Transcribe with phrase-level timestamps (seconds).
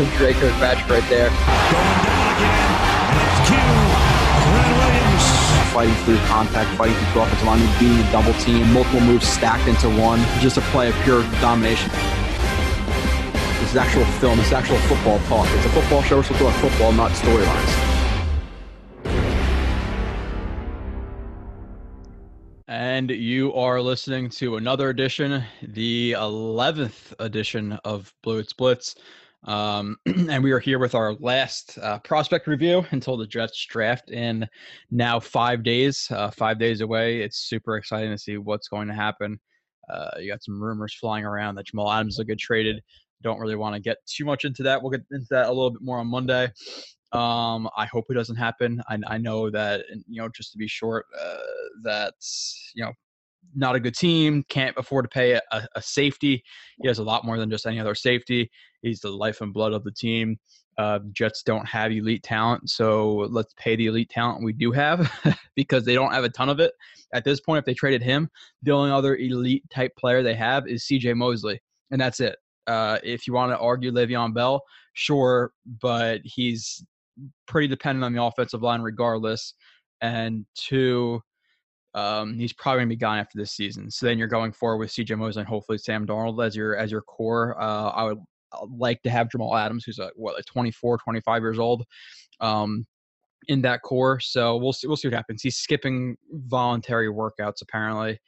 [0.00, 1.28] of Dre Kirkpatrick right there.
[1.28, 2.72] Going down again.
[3.20, 3.56] That's Q.
[4.56, 5.24] Ren Williams.
[5.72, 9.90] Fighting through contact, fighting through offensive line, being a double team, multiple moves stacked into
[9.90, 11.90] one, just a play of pure domination.
[13.60, 14.38] This is actual film.
[14.38, 15.46] This is actual football talk.
[15.50, 16.16] It's a football show.
[16.16, 17.86] We're supposed to talk football, not storylines.
[22.66, 28.94] And you are listening to another edition, the 11th edition of Blewett's Bits.
[29.44, 34.10] Um, and we are here with our last uh, prospect review until the Jets draft
[34.10, 34.46] in
[34.90, 37.20] now five days, uh, five days away.
[37.22, 39.38] It's super exciting to see what's going to happen.
[39.88, 42.82] Uh, you got some rumors flying around that Jamal Adams will get traded.
[43.22, 44.80] Don't really want to get too much into that.
[44.80, 46.50] We'll get into that a little bit more on Monday.
[47.12, 48.80] Um, I hope it doesn't happen.
[48.88, 51.38] I, I know that, you know, just to be short, uh,
[51.82, 52.92] that's, you know,
[53.54, 55.42] not a good team, can't afford to pay a,
[55.74, 56.42] a, safety.
[56.80, 58.50] He has a lot more than just any other safety.
[58.82, 60.38] He's the life and blood of the team.
[60.78, 65.12] Uh, Jets don't have elite talent, so let's pay the elite talent we do have
[65.56, 66.72] because they don't have a ton of it.
[67.12, 68.30] At this point, if they traded him,
[68.62, 71.60] the only other elite type player they have is CJ Mosley,
[71.90, 72.36] and that's it.
[72.66, 74.62] Uh, if you want to argue Le'Veon Bell,
[74.94, 76.84] sure, but he's
[77.46, 79.54] pretty dependent on the offensive line regardless.
[80.00, 81.20] And two,
[81.94, 83.90] um, he's probably gonna be gone after this season.
[83.90, 86.90] So then you're going forward with CJ Mosley and hopefully Sam Darnold as your as
[86.90, 87.60] your core.
[87.60, 88.18] Uh, I would
[88.68, 91.84] like to have Jamal Adams, who's a, what like 24, 25 years old,
[92.40, 92.86] um,
[93.48, 94.20] in that core.
[94.20, 95.42] So we'll see we'll see what happens.
[95.42, 98.18] He's skipping voluntary workouts apparently.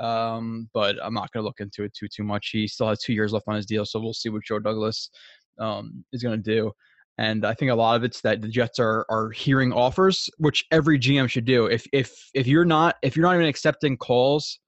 [0.00, 2.50] Um, but I'm not going to look into it too too much.
[2.52, 5.10] He still has two years left on his deal, so we'll see what Joe Douglas
[5.58, 6.70] um, is going to do.
[7.18, 10.64] And I think a lot of it's that the Jets are are hearing offers, which
[10.70, 11.66] every GM should do.
[11.66, 14.60] If if if you're not if you're not even accepting calls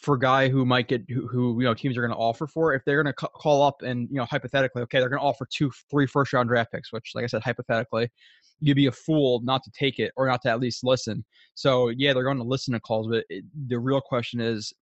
[0.00, 2.46] for a guy who might get who, who you know teams are going to offer
[2.46, 5.26] for, if they're going to call up and you know hypothetically, okay, they're going to
[5.26, 8.08] offer two, three first round draft picks, which like I said, hypothetically,
[8.60, 11.24] you'd be a fool not to take it or not to at least listen.
[11.54, 14.72] So yeah, they're going to listen to calls, but it, the real question is,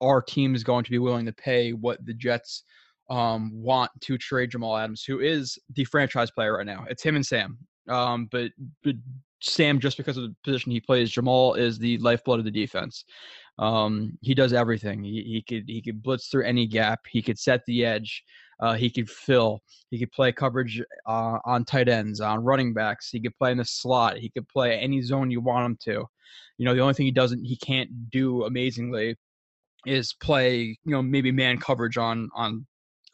[0.00, 2.64] are teams going to be willing to pay what the Jets?
[3.10, 6.84] Um, want to trade Jamal Adams, who is the franchise player right now.
[6.88, 7.58] It's him and Sam.
[7.88, 8.50] Um, but,
[8.84, 8.94] but
[9.40, 13.04] Sam, just because of the position he plays, Jamal is the lifeblood of the defense.
[13.58, 15.02] Um, he does everything.
[15.02, 17.00] He, he could he could blitz through any gap.
[17.08, 18.22] He could set the edge.
[18.60, 19.62] Uh, he could fill.
[19.90, 23.10] He could play coverage uh, on tight ends, on running backs.
[23.10, 24.18] He could play in the slot.
[24.18, 26.04] He could play any zone you want him to.
[26.58, 29.16] You know, the only thing he doesn't, he can't do amazingly,
[29.86, 30.78] is play.
[30.84, 32.64] You know, maybe man coverage on on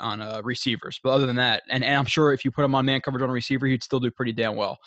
[0.01, 1.01] on uh, receivers.
[1.03, 3.23] But other than that, and, and I'm sure if you put him on man coverage
[3.23, 4.79] on a receiver, he'd still do pretty damn well.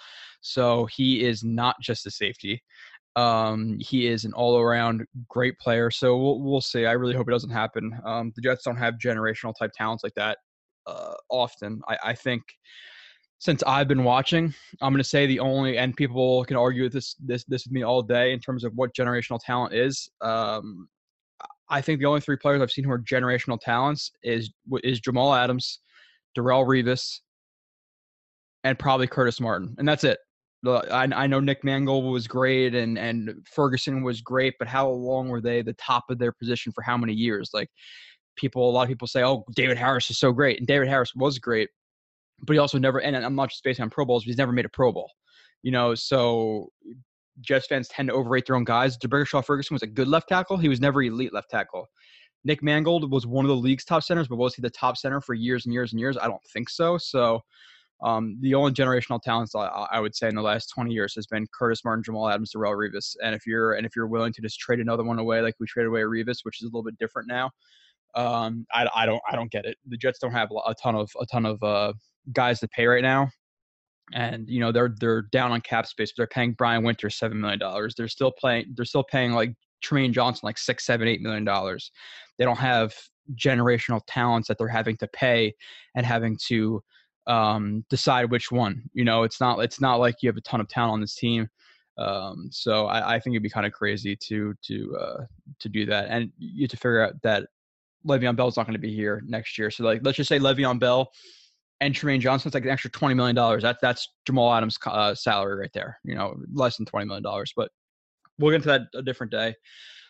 [0.42, 2.62] So he is not just a safety.
[3.16, 5.90] Um, he is an all-around great player.
[5.90, 6.86] So we'll we'll see.
[6.86, 8.00] I really hope it doesn't happen.
[8.06, 10.38] Um, the Jets don't have generational type talents like that
[10.86, 11.82] uh, often.
[11.88, 12.44] I, I think
[13.40, 17.16] since I've been watching, I'm going to say the only and people can argue this
[17.16, 20.10] this this with me all day in terms of what generational talent is.
[20.22, 20.88] Um,
[21.70, 24.52] I think the only three players I've seen who are generational talents is
[24.84, 25.80] is Jamal Adams,
[26.38, 27.20] Darrelle Revis,
[28.64, 30.20] and probably Curtis Martin, and that's it.
[30.66, 35.30] I, I know Nick Mangold was great and and Ferguson was great, but how long
[35.30, 37.52] were they the top of their position for how many years?
[37.54, 37.70] Like
[38.36, 41.14] people, a lot of people say, "Oh, David Harris is so great," and David Harris
[41.16, 41.70] was great,
[42.44, 43.00] but he also never.
[43.00, 45.12] And I'm not just based on Pro Bowls, but he's never made a Pro Bowl.
[45.64, 46.70] You know, so
[47.42, 48.98] Jets fans tend to overrate their own guys.
[48.98, 50.58] D'Brickashaw Ferguson was a good left tackle.
[50.58, 51.88] He was never elite left tackle.
[52.44, 55.20] Nick Mangold was one of the league's top centers, but was he the top center
[55.20, 56.18] for years and years and years?
[56.18, 56.98] I don't think so.
[56.98, 57.42] So
[58.02, 61.26] um, the only generational talents I, I, would say in the last 20 years has
[61.26, 63.16] been Curtis Martin, Jamal Adams, Darrelle Revis.
[63.24, 65.66] And if you're and if you're willing to just trade another one away, like we
[65.66, 67.50] traded away Revis, which is a little bit different now,
[68.14, 69.78] um, I, I don't I don't get it.
[69.88, 71.94] The Jets don't have a ton of a ton of uh,
[72.34, 73.30] guys to pay right now
[74.14, 76.12] and you know they're they're down on cap space.
[76.12, 77.96] But They're paying Brian Winter seven million dollars.
[77.96, 78.74] They're still playing.
[78.76, 81.92] They're still paying like Trumaine Johnson like six, seven, eight million dollars.
[82.38, 82.94] They don't have
[83.36, 85.54] generational talents that they're having to pay
[85.96, 86.82] and having to
[87.28, 88.84] um, decide which one.
[88.94, 91.16] You know, it's not it's not like you have a ton of talent on this
[91.16, 91.48] team.
[91.98, 95.24] Um, so I, I, think it'd be kind of crazy to to uh,
[95.60, 97.48] to do that, and you have to figure out that
[98.08, 99.72] Le'Veon Bell's not going to be here next year.
[99.72, 101.12] So like, let's just say Le'Veon Bell
[101.80, 103.64] and Trumaine Johnson's like an extra twenty million dollars.
[103.64, 106.00] That's that's Jamal Adams' uh, salary right there.
[106.04, 107.54] You know, less than twenty million dollars.
[107.56, 107.70] But
[108.40, 109.56] we'll get into that a different day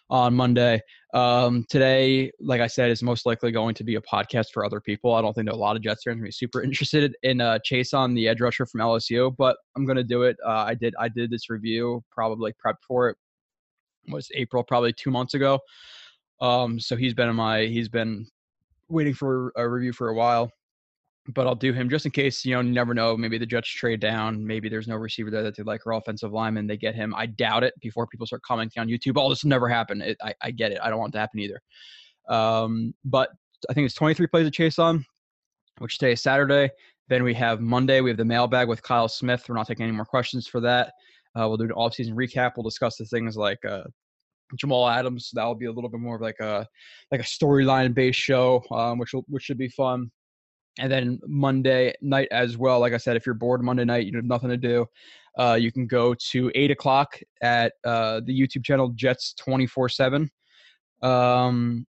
[0.09, 0.81] on Monday.
[1.13, 4.79] Um, today, like I said, is most likely going to be a podcast for other
[4.79, 5.13] people.
[5.13, 7.41] I don't think a lot of Jets fans are going to be super interested in
[7.41, 7.59] uh,
[7.93, 10.37] on the edge rusher from LSU, but I'm going to do it.
[10.45, 13.17] Uh, I did I did this review probably prepped for it
[14.09, 15.59] was April, probably two months ago.
[16.39, 18.27] Um, so he's been in my he's been
[18.89, 20.51] waiting for a review for a while,
[21.33, 22.45] but I'll do him just in case.
[22.45, 23.17] You know, never know.
[23.17, 24.45] Maybe the Jets trade down.
[24.45, 26.67] Maybe there's no receiver there that they like or offensive lineman.
[26.67, 27.13] They get him.
[27.15, 27.73] I doubt it.
[27.81, 30.01] Before people start commenting on YouTube, oh, this will never happen.
[30.01, 30.79] It, I, I get it.
[30.81, 31.61] I don't want it to happen either.
[32.29, 33.29] Um, but
[33.69, 35.03] I think it's 23 plays to Chaisson,
[35.79, 36.69] which today is Saturday.
[37.09, 38.01] Then we have Monday.
[38.01, 39.45] We have the mailbag with Kyle Smith.
[39.47, 40.93] We're not taking any more questions for that.
[41.35, 42.53] Uh, we'll do an off-season recap.
[42.55, 43.83] We'll discuss the things like uh,
[44.55, 45.29] Jamal Adams.
[45.33, 46.65] That will be a little bit more of like a
[47.11, 50.11] like a storyline based show, um, which will, which should be fun.
[50.79, 52.79] And then Monday night as well.
[52.79, 54.85] Like I said, if you're bored Monday night, you have nothing to do.
[55.37, 59.89] Uh, you can go to eight o'clock at uh, the YouTube channel Jets twenty four
[59.89, 60.29] seven.
[61.01, 61.85] Um,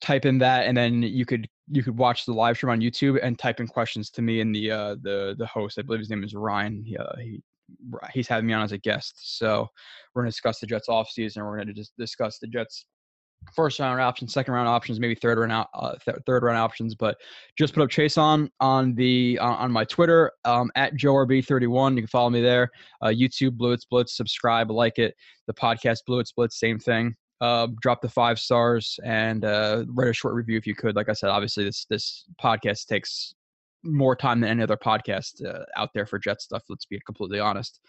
[0.00, 3.18] type in that, and then you could you could watch the live stream on YouTube
[3.22, 5.78] and type in questions to me and the uh, the the host.
[5.78, 6.82] I believe his name is Ryan.
[6.84, 7.40] He, uh, he
[8.12, 9.38] he's having me on as a guest.
[9.38, 9.68] So
[10.14, 11.44] we're going to discuss the Jets off season.
[11.44, 12.86] We're going to just discuss the Jets
[13.54, 16.94] first round options, second round options, maybe third round out, uh, th- third round options.
[16.94, 17.16] But
[17.56, 21.96] just put up Chaisson on the uh, on my Twitter um, at joerb31.
[21.96, 22.70] You can follow me there.
[23.02, 24.16] Uh, YouTube Blewett's Bits.
[24.16, 25.14] Subscribe, like it.
[25.46, 27.14] The podcast Blewett's Bits, same thing.
[27.40, 30.96] Uh, drop the five stars and uh, write a short review if you could.
[30.96, 33.34] Like I said, obviously this this podcast takes
[33.84, 36.64] more time than any other podcast uh, out there for Jet stuff.
[36.68, 37.80] Let's be completely honest.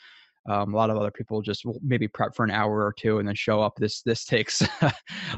[0.48, 3.28] Um, a lot of other people just maybe prep for an hour or two and
[3.28, 3.74] then show up.
[3.78, 4.94] This this takes a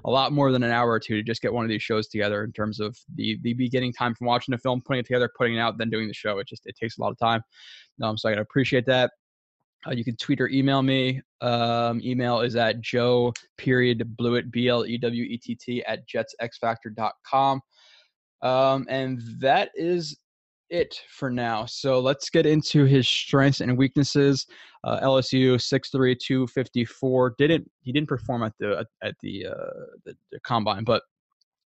[0.05, 2.43] lot more than an hour or two to just get one of these shows together
[2.43, 5.55] in terms of the the beginning time from watching the film, putting it together, putting
[5.55, 6.39] it out, then doing the show.
[6.39, 7.41] It just it takes a lot of time.
[8.01, 9.11] Um, so I gotta appreciate that.
[9.87, 11.21] Uh, you can tweet or email me.
[11.41, 16.07] Um, email is at joe period blewett b l e w e t t at
[16.07, 17.61] jetsxfactor.com.
[18.43, 20.17] Um, and that is
[20.71, 21.65] it for now.
[21.65, 24.47] So let's get into his strengths and weaknesses.
[24.83, 27.35] Uh, LSU 6'3", 254.
[27.37, 31.03] Didn't he didn't perform at the at the, uh, the, the combine, but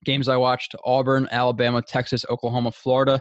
[0.05, 3.19] games I watched: Auburn, Alabama, Texas, Oklahoma, Florida.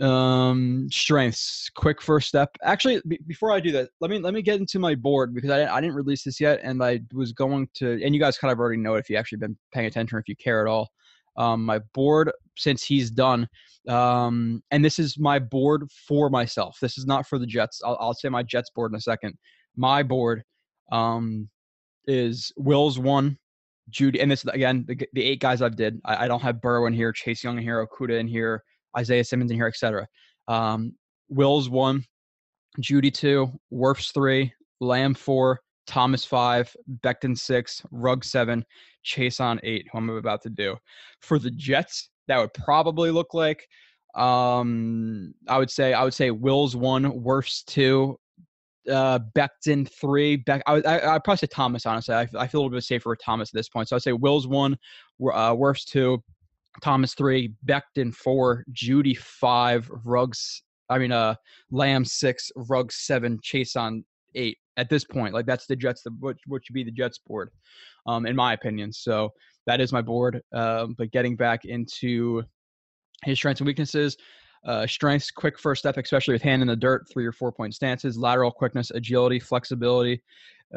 [0.00, 1.70] Um, strengths.
[1.74, 2.50] Quick first step.
[2.62, 5.50] Actually, b- before I do that, let me let me get into my board because
[5.50, 8.52] I I didn't release this yet, and I was going to, and you guys kind
[8.52, 10.70] of already know it if you actually been paying attention or if you care at
[10.70, 10.90] all.
[11.38, 13.48] Um, my board since he's done.
[13.88, 16.78] Um, and this is my board for myself.
[16.80, 17.80] This is not for the Jets.
[17.84, 19.34] I'll, I'll say my Jets board in a second.
[19.76, 20.42] My board
[20.90, 21.48] um,
[22.06, 23.38] is Wills one,
[23.90, 26.00] Jeudy, and this again the, the eight guys I've did.
[26.04, 28.62] I, I, don't have Burrow in here, Chase Young in here, Okudah in here,
[28.96, 30.06] Isaiah Simmons in here, etc.
[30.48, 30.94] Um,
[31.28, 32.04] Wills one,
[32.80, 38.64] Jeudy two, Wirfs three, Lamb four, Thomas five, Becton six, Rugg seven,
[39.06, 40.76] Chaisson eight, who I'm about to do.
[41.20, 43.66] For the Jets, that would probably look like
[44.14, 48.18] um I would say I would say Wills one, Wirfs two,
[48.90, 50.36] uh Becton three.
[50.36, 52.14] Beck I I, I'd probably say Thomas honestly.
[52.14, 53.88] I, I feel a little bit safer with Thomas at this point.
[53.88, 54.76] So I'd say Wills one,
[55.22, 56.22] uh Wirfs two,
[56.82, 60.62] Thomas three, Becton four, Jeudy five, Ruggs.
[60.88, 61.34] I mean uh
[61.70, 64.02] Lamb six, Ruggs seven, Chaisson
[64.36, 65.34] eight at this point.
[65.34, 67.50] Like that's the Jets, the, what, what should be the Jets board,
[68.06, 68.92] um, in my opinion.
[68.92, 69.32] So
[69.66, 70.42] that is my board.
[70.52, 72.44] Um, but getting back into
[73.24, 74.16] his strengths and weaknesses.
[74.64, 77.72] Uh, strengths, quick first step, especially with hand in the dirt, three or four point
[77.72, 80.20] stances, lateral quickness, agility, flexibility,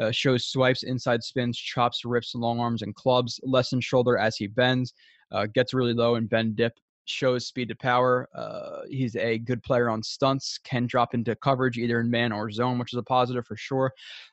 [0.00, 4.46] uh, shows swipes, inside spins, chops, rips, long arms, and clubs, lessens shoulder as he
[4.46, 4.94] bends,
[5.32, 6.72] uh, gets really low and bend dip,
[7.04, 8.28] shows speed to power.
[8.34, 12.50] Uh, he's a good player on stunts, can drop into coverage either in man or
[12.50, 13.92] zone, which is a positive for sure.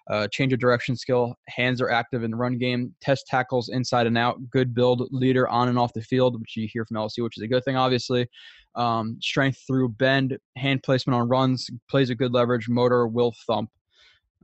[0.10, 4.08] Uh, change of direction skill, hands are active in the run game, test tackles inside
[4.08, 7.24] and out, good build, leader on and off the field, which you hear from LSU,
[7.24, 8.28] which is a good thing, obviously.
[8.76, 13.70] Um, strength through bend, hand placement on runs, plays a good leverage, motor, will thump.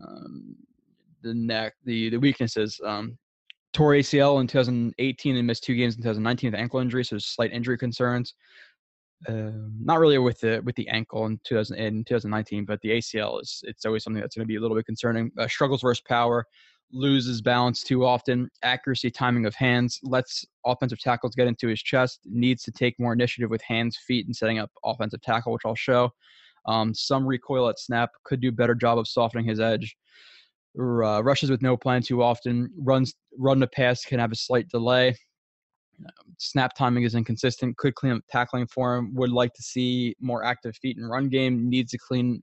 [0.05, 0.55] Um,
[1.21, 2.79] the neck, the the weaknesses.
[2.83, 3.17] Um,
[3.73, 7.51] tore ACL in 2018 and missed two games in 2019 with ankle injury, so slight
[7.51, 8.35] injury concerns.
[9.27, 13.41] Um, not really with the with the ankle in 2000 in 2019, but the ACL
[13.41, 15.31] is it's always something that's going to be a little bit concerning.
[15.37, 16.45] Uh, struggles versus power,
[16.91, 22.19] loses balance too often, accuracy, timing of hands, lets offensive tackles get into his chest,
[22.25, 25.75] needs to take more initiative with hands, feet, and setting up offensive tackle, which I'll
[25.75, 26.11] show.
[26.65, 29.97] Um, some recoil at snap, could do better job of softening his edge
[30.79, 32.69] uh, rushes with no plan too often.
[32.77, 35.15] Runs run the pass can have a slight delay.
[35.99, 37.77] Um, snap timing is inconsistent.
[37.77, 39.13] Could clean up tackling for him.
[39.15, 41.69] Would like to see more active feet and run game.
[41.69, 42.41] Needs a clean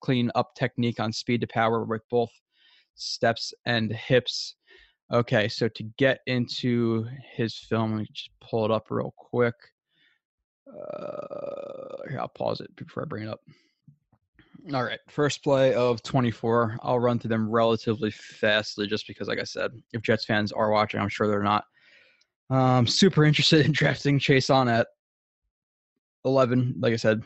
[0.00, 2.30] clean up technique on speed to power with both
[2.94, 4.56] steps and hips.
[5.12, 9.54] Okay, so to get into his film, let me just pull it up real quick.
[10.68, 13.40] Uh, here, I'll pause it before I bring it up.
[14.74, 16.78] All right, first play of 24.
[16.82, 20.70] I'll run through them relatively fastly just because, like I said, if Jets fans are
[20.70, 21.64] watching, I'm sure they're not.
[22.50, 24.88] Um, super interested in drafting Chaisson at
[26.24, 26.74] 11.
[26.78, 27.22] Like I said,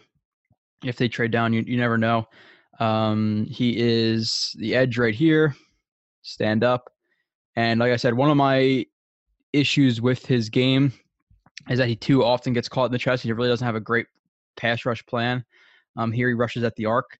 [0.84, 2.26] if they trade down, you, you never know.
[2.78, 5.54] Um, he is the edge right here,
[6.22, 6.90] stand up.
[7.56, 8.84] And like I said, one of my
[9.52, 10.92] issues with his game
[11.68, 13.22] is that he too often gets caught in the chest.
[13.22, 14.06] He really doesn't have a great
[14.56, 15.44] pass rush plan.
[15.96, 17.18] Um, here he rushes at the arc,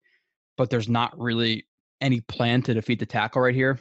[0.60, 1.66] but there's not really
[2.02, 3.80] any plan to defeat the tackle right here.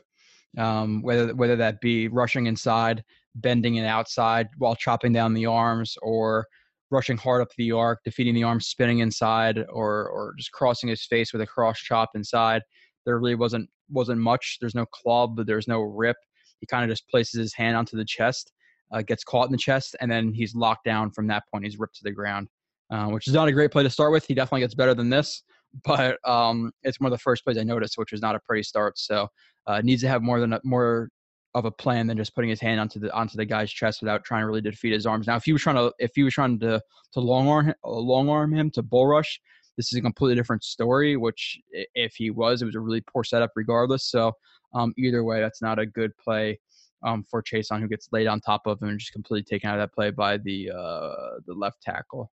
[0.58, 3.04] Um, whether whether that be rushing inside,
[3.36, 6.48] bending it outside while chopping down the arms, or
[6.90, 11.06] rushing hard up the arc, defeating the arm, spinning inside, or or just crossing his
[11.06, 12.62] face with a cross chop inside.
[13.06, 14.58] There really wasn't wasn't much.
[14.62, 15.46] There's no club.
[15.46, 16.16] There's no rip.
[16.62, 18.54] He kind of just places his hand onto the chest,
[18.94, 21.66] uh, gets caught in the chest, and then he's locked down from that point.
[21.66, 22.48] He's ripped to the ground,
[22.90, 24.26] uh, which is not a great play to start with.
[24.26, 25.44] He definitely gets better than this,
[25.84, 28.64] but um, it's one of the first plays I noticed, which was not a pretty
[28.64, 28.98] start.
[28.98, 29.28] So
[29.68, 31.10] uh, needs to have more than a, more
[31.56, 34.24] of a plan than just putting his hand onto the onto the guy's chest without
[34.24, 35.28] trying to really defeat his arms.
[35.28, 36.82] Now, if he was trying to if he was trying to
[37.14, 39.40] to long arm long arm him to bull rush,
[39.78, 41.18] this is a completely different story.
[41.18, 44.10] Which if he was, it was a really poor setup regardless.
[44.10, 44.34] So
[44.74, 46.60] um, either way, that's not a good play
[47.04, 49.80] um, for on who gets laid on top of him and just completely taken out
[49.80, 52.32] of that play by the uh, the left tackle.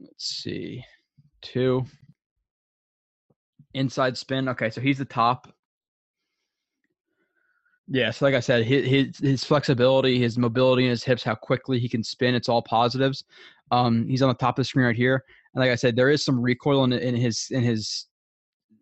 [0.00, 0.84] Let's see,
[1.44, 1.84] two
[3.74, 4.48] inside spin.
[4.48, 5.52] Okay, so he's the top.
[7.86, 11.78] Yeah, so like I said, his, his flexibility, his mobility in his hips, how quickly
[11.78, 13.24] he can spin, it's all positives.
[13.70, 15.22] Um, he's on the top of the screen right here,
[15.54, 18.06] and like I said, there is some recoil in, in his in his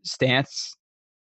[0.05, 0.77] stance.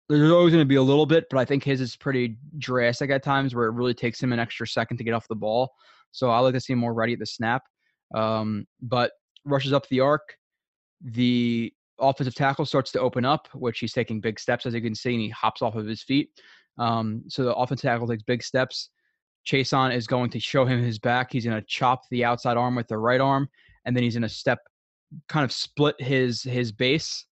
[0.08, 3.11] There's always going to be a little bit, but I think his is pretty drastic
[3.11, 5.70] at times, where it really takes him an extra second to get off the ball.
[6.12, 7.62] So I like to see him more ready at the snap.
[8.14, 9.12] Um, but
[9.44, 10.38] rushes up the arc.
[11.02, 14.95] The offensive tackle starts to open up, which he's taking big steps, as you can
[14.95, 16.31] see, and he hops off of his feet.
[16.78, 18.90] Um, so the offensive tackle takes big steps.
[19.47, 21.33] Chaisson is going to show him his back.
[21.33, 23.49] He's going to chop the outside arm with the right arm,
[23.85, 24.59] and then he's going to step,
[25.28, 27.25] kind of split his his base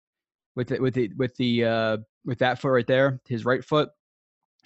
[0.54, 3.88] with it with the with the uh, with that foot right there, his right foot,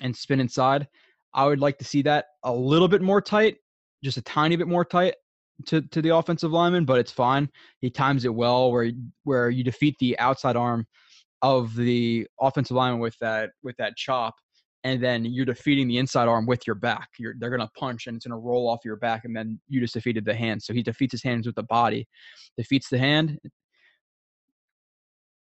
[0.02, 0.86] and spin inside.
[1.34, 3.56] I would like to see that a little bit more tight,
[4.02, 5.14] just a tiny bit more tight
[5.66, 7.48] to to the offensive lineman, but it's fine.
[7.80, 8.90] He times it well where
[9.24, 10.86] where you defeat the outside arm
[11.42, 14.34] of the offensive lineman with that with that chop
[14.84, 17.08] and then you're defeating the inside arm with your back.
[17.18, 19.94] You're, they're to punch and it's to roll off your back, and then you just
[19.94, 20.62] defeated the hand.
[20.62, 22.06] So he defeats his hands with the body,
[22.56, 23.38] defeats the hand.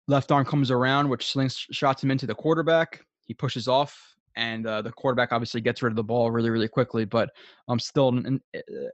[0.07, 3.05] Left arm comes around, which slingshots him into the quarterback.
[3.25, 3.97] He pushes off,
[4.35, 7.05] and uh, the quarterback obviously gets rid of the ball really, really quickly.
[7.05, 7.29] But
[7.67, 8.41] um, still an,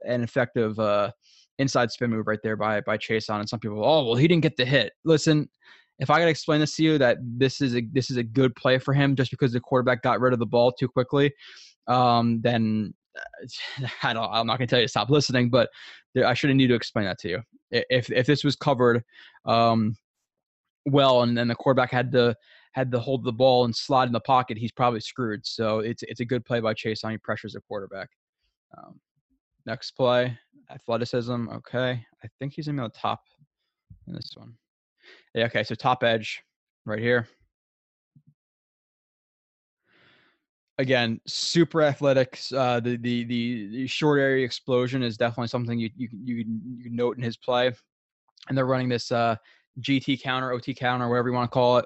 [0.04, 1.10] an effective uh,
[1.58, 3.40] inside spin move right there by by Chaisson.
[3.40, 4.92] And some people, oh well, he didn't get the hit.
[5.04, 5.48] Listen,
[5.98, 8.54] if I gotta explain this to you that this is a this is a good
[8.56, 11.32] play for him just because the quarterback got rid of the ball too quickly,
[11.86, 12.94] um, then
[14.02, 14.30] I don't.
[14.30, 15.68] I'm not gonna tell you to stop listening, but
[16.14, 17.42] there, I shouldn't need to explain that to you.
[17.70, 19.02] If if this was covered
[19.44, 19.96] um,
[20.86, 22.34] well, and then the quarterback had to
[22.72, 25.46] had to hold the ball and slide in the pocket, he's probably screwed.
[25.46, 27.10] So it's it's a good play by Chaisson.
[27.10, 28.08] He pressures the quarterback.
[28.78, 29.00] Um,
[29.66, 30.38] next play,
[30.70, 31.48] athleticism.
[31.48, 33.22] Okay, I think he's on the top
[34.06, 34.54] in this one.
[35.34, 36.42] Yeah, okay, so top edge
[36.84, 37.26] right here.
[40.78, 42.52] Again, super athletics.
[42.52, 46.44] Uh, the, the the short area explosion is definitely something you you you
[46.78, 47.70] you note in his play,
[48.48, 49.36] and they're running this uh,
[49.80, 51.84] GT counter, OT counter, whatever you want to call it.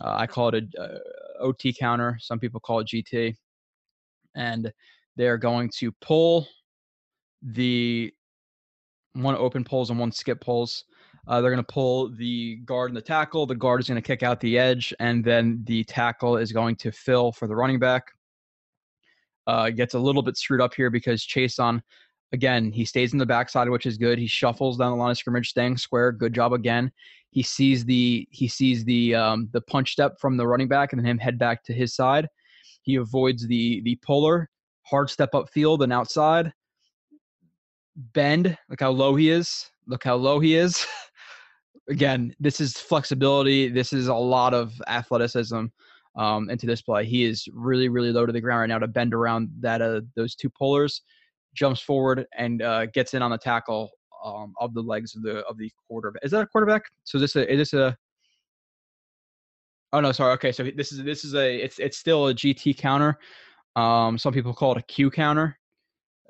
[0.00, 0.98] Uh, I call it a uh,
[1.40, 2.16] OT counter.
[2.20, 3.34] Some people call it GT,
[4.34, 4.72] and
[5.16, 6.46] they're going to pull
[7.42, 8.12] the
[9.14, 10.84] one open pulls and one skip pulls
[11.26, 13.46] uh, they're going to pull the guard and the tackle.
[13.46, 16.76] The guard is going to kick out the edge, and then the tackle is going
[16.76, 18.04] to fill for the running back.
[19.46, 21.80] Uh, gets a little bit screwed up here because Chaisson,
[22.34, 24.18] again, he stays in the backside, which is good.
[24.18, 26.12] He shuffles down the line of scrimmage, staying square.
[26.12, 26.90] Good job again.
[27.30, 31.00] He sees the he sees the um, the punch step from the running back, and
[31.00, 32.28] then him head back to his side.
[32.82, 34.50] He avoids the the puller,
[34.82, 36.52] hard step up field and outside.
[37.96, 39.70] Bend, look how low he is.
[39.86, 40.84] Look how low he is.
[41.88, 43.68] again, this is flexibility.
[43.68, 45.66] This is a lot of athleticism
[46.16, 47.04] um, into this play.
[47.04, 50.00] He is really, really low to the ground right now to bend around that uh,
[50.16, 51.02] those two pullers,
[51.54, 53.90] jumps forward and uh, gets in on the tackle
[54.24, 56.24] um, of the legs of the of the quarterback.
[56.24, 56.84] Is that a quarterback?
[57.04, 57.96] So this a is this a
[59.92, 60.32] Oh no, sorry.
[60.32, 63.16] Okay, so this is this is a it's it's still a GT counter.
[63.76, 65.56] Um, some people call it a Q counter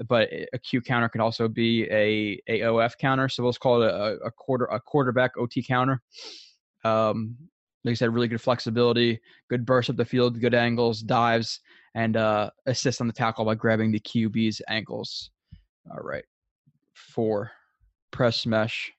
[0.09, 3.28] but a Q counter can also be a, a OF counter.
[3.28, 6.02] So let's call it a, a quarter a quarterback OT counter.
[6.85, 7.37] Um,
[7.85, 11.61] like I said, really good flexibility, good burst up the field, good angles, dives,
[11.94, 15.30] and uh, assist on the tackle by grabbing the QB's ankles.
[15.90, 16.24] All right.
[16.94, 17.50] Four,
[18.10, 18.92] press mesh.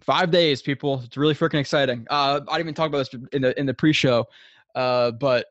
[0.00, 1.02] Five days, people.
[1.04, 2.06] It's really freaking exciting.
[2.08, 4.24] Uh, I didn't even talk about this in the in the pre-show,
[4.76, 5.46] uh, but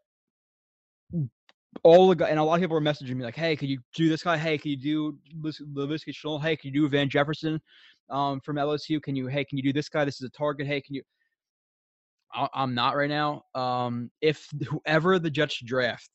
[1.84, 3.80] all the guys and a lot of people are messaging me like, "Hey, could you
[3.94, 4.38] do this guy?
[4.38, 6.42] Hey, can you do Laviska Shenault?
[6.42, 7.60] Hey, can you do Van Jefferson
[8.10, 9.02] um, from LSU?
[9.02, 9.28] Can you?
[9.28, 10.06] Hey, can you do this guy?
[10.06, 10.68] This is a target.
[10.68, 11.04] Hey, can you?"
[12.54, 13.44] I'm not right now.
[13.54, 16.10] Um, if whoever the Jets draft,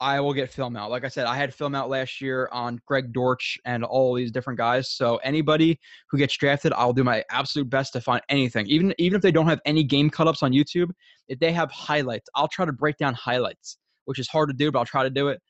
[0.00, 0.90] I will get film out.
[0.90, 4.30] Like I said, I had film out last year on Greg Dortch and all these
[4.30, 4.90] different guys.
[4.90, 5.78] So anybody
[6.10, 8.66] who gets drafted, I'll do my absolute best to find anything.
[8.66, 10.90] Even even if they don't have any game cut ups on YouTube,
[11.28, 14.70] if they have highlights, I'll try to break down highlights, which is hard to do,
[14.70, 15.40] but I'll try to do it.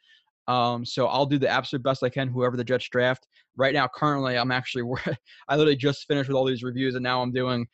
[0.48, 3.26] Um, so I'll do the absolute best I can, whoever the Jets draft.
[3.56, 4.84] Right now, currently, I'm actually
[5.48, 7.66] I literally just finished with all these reviews, and now I'm doing.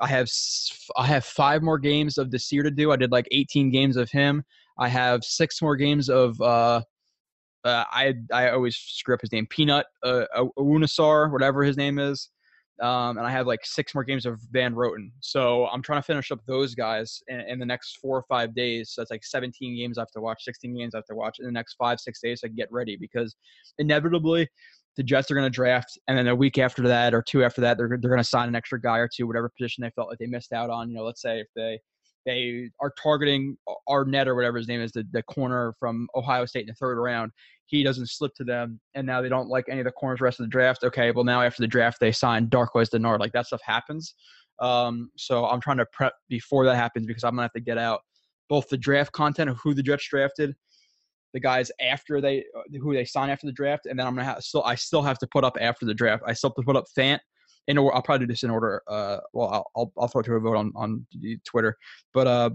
[0.00, 0.28] I have
[0.96, 2.92] I have five more games of Desir to do.
[2.92, 4.44] I did like 18 games of him.
[4.78, 6.82] I have six more games of uh,
[7.64, 10.24] uh, I I always screw up his name, Peanut uh,
[10.58, 12.30] Unasar, whatever his name is.
[12.80, 15.10] Um, and I have like six more games of Van Roten.
[15.20, 18.54] So I'm trying to finish up those guys in, in, the next four or five
[18.54, 18.92] days.
[18.92, 21.40] So that's like 17 games I have to watch, 16 games I have to watch
[21.40, 23.36] in the next five, six days so I can get ready because
[23.78, 24.48] inevitably
[24.96, 25.98] the Jets are going to draft.
[26.08, 28.48] And then a week after that or two after that, they're, they're going to sign
[28.48, 30.88] an extra guy or two, whatever position they felt like they missed out on.
[30.88, 31.80] You know, let's say if they
[32.26, 33.56] they are targeting
[33.88, 36.98] Arnette or whatever his name is, the, the corner from Ohio State in the third
[36.98, 37.32] round.
[37.66, 40.24] He doesn't slip to them, and now they don't like any of the corners the
[40.24, 40.84] rest of the draft.
[40.84, 43.20] Okay, well now after the draft they sign Darqueze Dennard.
[43.20, 44.14] Like that stuff happens.
[44.60, 47.78] Um, so I'm trying to prep before that happens because I'm gonna have to get
[47.78, 48.00] out
[48.48, 50.54] both the draft content of who the Jets drafted,
[51.32, 54.24] the guys after they uh, who they sign after the draft, and then I'm gonna
[54.24, 56.24] have still I still have to put up after the draft.
[56.26, 57.20] I still have to put up Fant
[57.70, 57.94] in order.
[57.94, 58.82] I'll probably do this in order.
[58.86, 61.06] Uh, well, I'll, I'll, I'll throw it to a vote on on
[61.44, 61.76] Twitter,
[62.12, 62.50] but uh,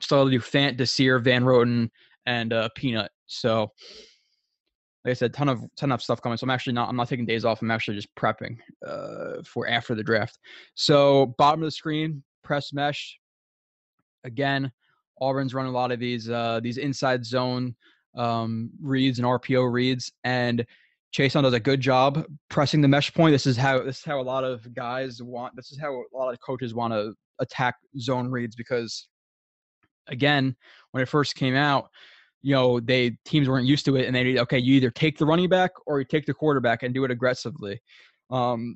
[0.00, 1.88] so I'll do Fant, Desir, Van Roten,
[2.26, 3.10] and uh, Peanut.
[3.26, 3.70] So,
[5.04, 6.36] like I said, ton of ton of stuff coming.
[6.36, 7.62] So I'm actually not I'm not taking days off.
[7.62, 10.38] I'm actually just prepping uh, for after the draft.
[10.74, 13.18] So bottom of the screen, press mesh.
[14.24, 14.72] Again,
[15.20, 17.74] Auburn's running a lot of these uh, these inside zone
[18.16, 20.64] um, reads and RPO reads, and
[21.14, 23.32] Chaisson does a good job pressing the mesh point.
[23.32, 25.54] This is how this is how a lot of guys want.
[25.54, 29.06] This is how a lot of coaches want to attack zone reads because,
[30.08, 30.56] again,
[30.90, 31.88] when it first came out,
[32.42, 35.24] you know they teams weren't used to it, and they okay, you either take the
[35.24, 37.80] running back or you take the quarterback and do it aggressively,
[38.30, 38.74] um,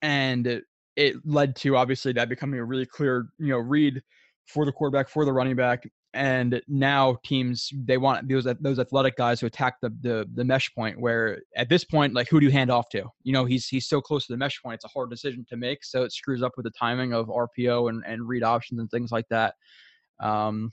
[0.00, 0.64] and it,
[0.96, 4.02] it led to obviously that becoming a really clear you know read
[4.46, 9.16] for the quarterback for the running back and now teams they want those those athletic
[9.16, 12.46] guys to attack the, the the mesh point where at this point like who do
[12.46, 13.04] you hand off to?
[13.24, 15.56] You know he's he's so close to the mesh point it's a hard decision to
[15.56, 18.90] make so it screws up with the timing of rpo and, and read options and
[18.90, 19.54] things like that.
[20.20, 20.72] Um,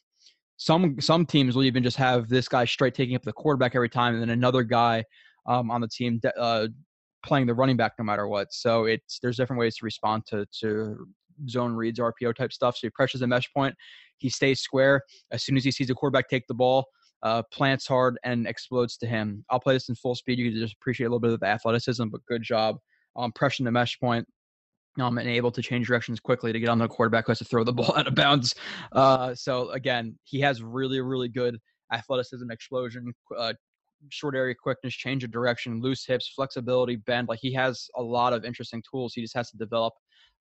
[0.57, 3.89] some some teams will even just have this guy straight taking up the quarterback every
[3.89, 5.03] time and then another guy
[5.47, 6.67] um, on the team uh,
[7.25, 8.51] playing the running back no matter what.
[8.51, 11.07] So it's there's different ways to respond to to
[11.49, 13.75] zone reads rpo type stuff so he pressures the mesh point
[14.21, 15.01] he stays square.
[15.31, 16.85] As soon as he sees the quarterback take the ball,
[17.23, 19.43] uh, plants hard and explodes to him.
[19.49, 20.39] I'll play this in full speed.
[20.39, 22.77] You can just appreciate a little bit of the athleticism, but good job
[23.15, 24.25] um, pressing the mesh point.
[24.99, 27.45] Um, and able to change directions quickly to get on the quarterback who has to
[27.45, 28.53] throw the ball out of bounds.
[28.91, 31.57] Uh, so again, he has really, really good
[31.93, 33.53] athleticism, explosion, uh,
[34.09, 37.29] short area quickness, change of direction, loose hips, flexibility, bend.
[37.29, 39.13] Like he has a lot of interesting tools.
[39.13, 39.93] He just has to develop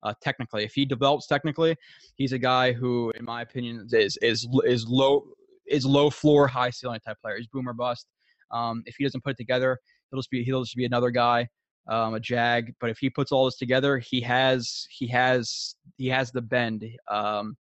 [0.03, 0.63] uh, technically.
[0.63, 1.75] If he develops technically,
[2.15, 5.23] he's a guy who, in my opinion, is is is low
[5.67, 7.37] is low floor, high ceiling type player.
[7.37, 8.07] He's boomer bust.
[8.51, 9.77] Um, if he doesn't put it together,
[10.09, 11.47] he'll just be he'll just be another guy,
[11.89, 12.73] um, a jag.
[12.79, 16.85] But if he puts all this together, he has he has he has the bend.
[17.09, 17.55] Um,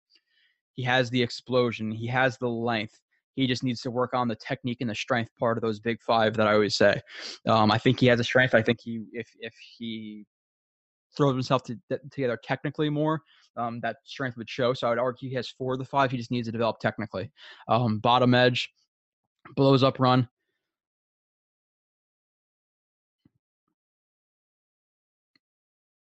[0.76, 1.92] he has the explosion.
[1.92, 3.00] He has the length.
[3.36, 6.02] He just needs to work on the technique and the strength part of those big
[6.02, 7.00] five that I always say.
[7.48, 8.56] Um, I think he has a strength.
[8.56, 10.26] I think he if if he
[11.20, 11.78] throws himself to,
[12.12, 13.22] together technically more,
[13.58, 14.74] um, that strength would show.
[14.74, 16.12] So I would argue he has four of the five.
[16.12, 17.30] He just needs to develop technically.
[17.68, 18.72] Um, bottom edge,
[19.58, 20.30] blows up run.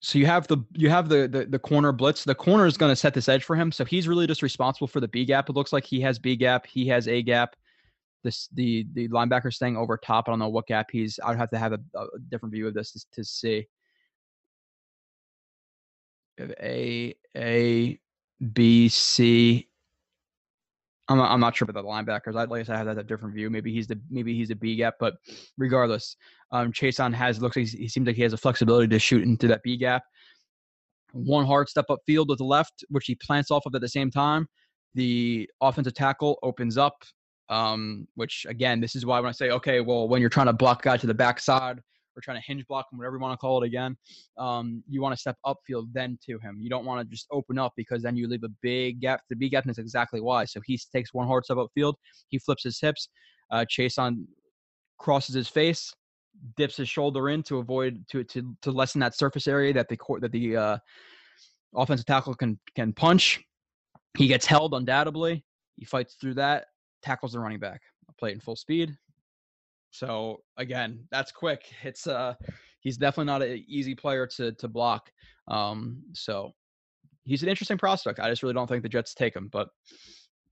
[0.01, 2.25] So you have the you have the the, the corner blitz.
[2.25, 3.70] The corner is going to set this edge for him.
[3.70, 5.48] So he's really just responsible for the B gap.
[5.48, 6.66] It looks like he has B gap.
[6.66, 7.55] He has A gap.
[8.25, 10.25] This the the linebacker staying over top.
[10.27, 11.20] I don't know what gap he's.
[11.22, 13.66] I'd have to have a, a different view of this to, to see.
[16.40, 18.01] A A
[18.53, 19.68] B C.
[21.09, 22.37] I'm not, I'm not sure about the linebackers.
[22.37, 23.51] I said, I have a different view.
[23.51, 25.14] Maybe he's the maybe he's a B gap, but
[25.59, 26.16] regardless,
[26.53, 29.49] um, Chaisson has looks like he seems like he has a flexibility to shoot into
[29.49, 30.05] that B gap.
[31.12, 33.88] One hard step up field with the left, which he plants off of at the
[33.88, 34.49] same time.
[34.95, 37.05] the offensive tackle opens up.
[37.49, 40.55] Um, which again, this is why when I say, okay, well, when you're trying to
[40.55, 41.81] block guy to the backside
[42.16, 43.96] or trying to hinge block him, whatever you want to call it again,
[44.38, 46.59] um, you want to step upfield then to him.
[46.61, 49.20] You don't want to just open up because then you leave a big gap.
[49.29, 50.44] The big gap is exactly why.
[50.44, 51.94] So he takes one hard step upfield,
[52.29, 53.09] he flips his hips,
[53.51, 53.64] uh,
[53.98, 54.27] on
[54.98, 55.92] crosses his face,
[56.57, 59.96] dips his shoulder in to avoid to to to lessen that surface area that the
[59.96, 60.79] court that the uh,
[61.75, 63.40] offensive tackle can can punch.
[64.16, 65.44] He gets held undoubtedly.
[65.77, 66.66] He fights through that,
[67.03, 67.81] tackles the running back.
[68.18, 68.96] Play it in full speed.
[69.92, 71.70] So again, that's quick.
[71.85, 72.35] It's uh
[72.81, 75.12] he's definitely not an easy player to to block.
[75.48, 76.52] Um so
[77.24, 78.18] he's an interesting prospect.
[78.18, 79.68] I just really don't think the Jets take him, but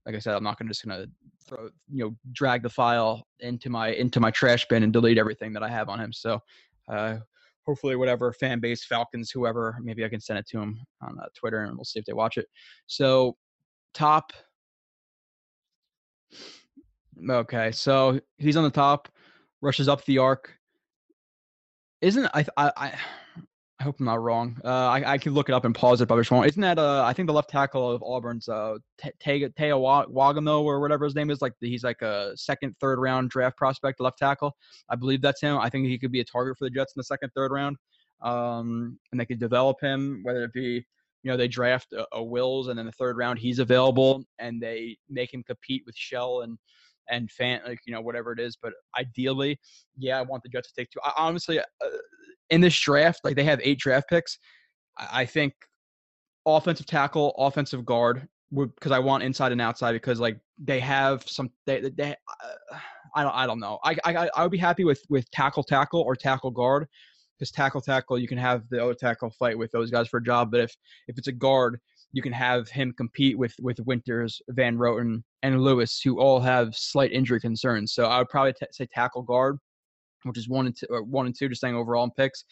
[0.05, 1.07] like I said, I'm not gonna just gonna
[1.45, 5.53] throw you know drag the file into my into my trash bin and delete everything
[5.53, 6.13] that I have on him.
[6.13, 6.39] So
[6.87, 7.17] uh
[7.65, 11.27] hopefully whatever fan base Falcons whoever maybe I can send it to him on uh,
[11.35, 12.47] Twitter and we'll see if they watch it.
[12.87, 13.37] So
[13.93, 14.33] top
[17.29, 19.09] Okay, so he's on the top,
[19.61, 20.57] rushes up the arc.
[22.01, 24.59] Isn't I I I, hope I'm not wrong.
[24.63, 26.45] Uh, I I can look it up and pause it if I was wrong.
[26.45, 28.77] Isn't that uh I think the left tackle of Auburn's uh
[29.19, 33.57] Teo Wagamo or whatever his name is like he's like a second third round draft
[33.57, 34.55] prospect left tackle.
[34.89, 35.57] I believe that's him.
[35.57, 37.77] I think he could be a target for the Jets in the second third round.
[38.21, 40.85] Um, and they could develop him whether it be
[41.23, 44.61] you know they draft a, a Wills and then the third round he's available and
[44.61, 46.57] they make him compete with Shell and
[47.09, 48.57] and Fant like you know whatever it is.
[48.61, 49.59] But ideally,
[49.97, 50.99] yeah, I want the Jets to take two.
[51.03, 51.63] I, honestly, uh,
[52.49, 54.37] in this draft, like they have eight draft picks.
[54.97, 55.53] I, I think
[56.45, 61.49] offensive tackle, offensive guard, because I want inside and outside because like they have some
[61.65, 62.11] they they.
[62.11, 62.77] Uh,
[63.13, 63.79] I don't I don't know.
[63.83, 66.87] I I I would be happy with with tackle tackle or tackle guard
[67.41, 70.23] because tackle tackle you can have the other tackle fight with those guys for a
[70.23, 70.51] job.
[70.51, 70.77] But if
[71.07, 71.79] if it's a guard,
[72.13, 76.75] you can have him compete with with Winters, Van Roten, and Lewis, who all have
[76.75, 77.93] slight injury concerns.
[77.93, 79.57] So I would probably t- say tackle guard,
[80.21, 82.45] which is one and two, one and two, just saying overall in picks.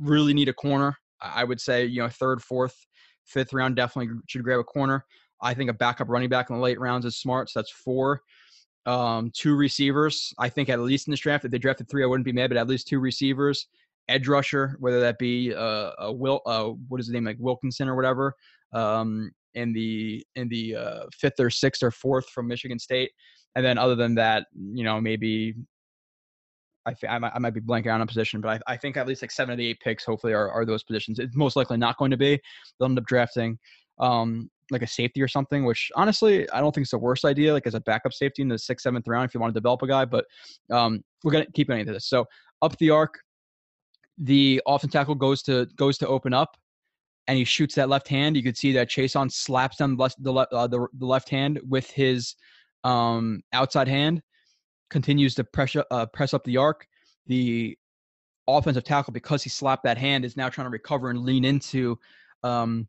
[0.00, 0.96] Really need a corner.
[1.20, 2.76] I would say you know third, fourth,
[3.24, 5.04] fifth round definitely should grab a corner.
[5.40, 7.50] I think a backup running back in the late rounds is smart.
[7.50, 8.22] So that's four.
[8.84, 10.34] Um, two receivers.
[10.40, 12.50] I think at least in this draft, if they drafted three, I wouldn't be mad,
[12.50, 13.68] but at least two receivers
[14.08, 17.88] edge rusher, whether that be uh, a Will, uh, what is the name, like Wilkinson
[17.88, 18.34] or whatever,
[18.72, 23.10] um, in the in the uh, fifth or sixth or fourth from Michigan State,
[23.54, 25.54] and then other than that, you know, maybe
[26.86, 29.06] I, I, might, I might be blanking on a position, but I, I think at
[29.06, 31.18] least like seven of the eight picks hopefully are, are those positions.
[31.18, 32.40] It's most likely not going to be.
[32.78, 33.58] They'll end up drafting
[33.98, 37.52] um, like a safety or something, which honestly I don't think it's the worst idea.
[37.52, 39.82] Like as a backup safety in the sixth, seventh round, if you want to develop
[39.82, 40.24] a guy, but
[40.70, 42.08] um, we're gonna keep of this.
[42.08, 42.24] So
[42.62, 43.20] up the arc,
[44.18, 46.56] the offensive tackle goes to goes to open up
[47.28, 48.36] and he shoots that left hand.
[48.36, 51.60] You could see that Chaisson slaps down the left, the, uh, the, the left hand
[51.68, 52.34] with his
[52.84, 54.22] um, outside hand,
[54.90, 56.86] continues to press, uh, press up the arc.
[57.26, 57.78] The
[58.48, 61.98] offensive tackle, because he slapped that hand, is now trying to recover and lean into
[62.42, 62.88] um,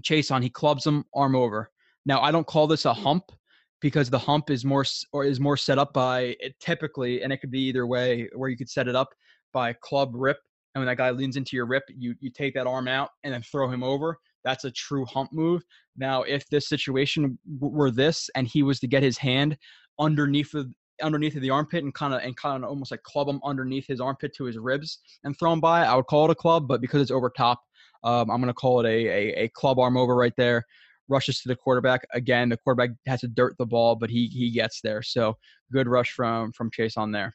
[0.00, 0.42] Chaisson.
[0.42, 1.70] He clubs him arm over.
[2.04, 3.32] Now, I don't call this a hump
[3.80, 7.50] because the hump is more or is more set up by typically, and it could
[7.50, 9.08] be either way, where you could set it up
[9.56, 10.36] by club rip
[10.76, 13.32] and when that guy leans into your rip, you you take that arm out and
[13.32, 14.18] then throw him over.
[14.44, 15.64] That's a true hump move.
[15.96, 19.56] Now, if this situation were this and he was to get his hand
[19.98, 20.66] underneath of
[21.00, 23.86] underneath of the armpit and kind of and kind of almost like club him underneath
[23.86, 26.68] his armpit to his ribs and throw him by, I would call it a club.
[26.68, 27.62] But because it's over top,
[28.04, 30.62] um, I'm going to call it a, a a club arm over right there.
[31.08, 32.50] Rushes to the quarterback again.
[32.50, 35.00] The quarterback has to dirt the ball, but he he gets there.
[35.00, 35.38] So
[35.72, 37.34] good rush from from Chaisson there.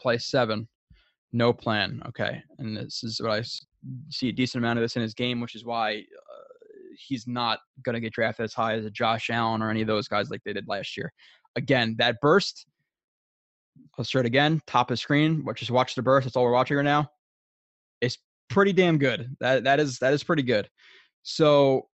[0.00, 0.66] Play seven.
[1.32, 2.02] No plan.
[2.08, 2.42] Okay.
[2.58, 3.42] And this is what I
[4.10, 6.52] see a decent amount of this in his game, which is why uh,
[6.96, 9.86] he's not going to get drafted as high as a Josh Allen or any of
[9.86, 11.12] those guys like they did last year.
[11.56, 12.66] Again, that burst,
[13.98, 16.26] I'll start again, top of screen, is watch the burst.
[16.26, 17.10] That's all we're watching right now.
[18.00, 18.18] It's
[18.48, 19.34] pretty damn good.
[19.40, 20.68] That that is that is pretty good.
[21.22, 21.88] So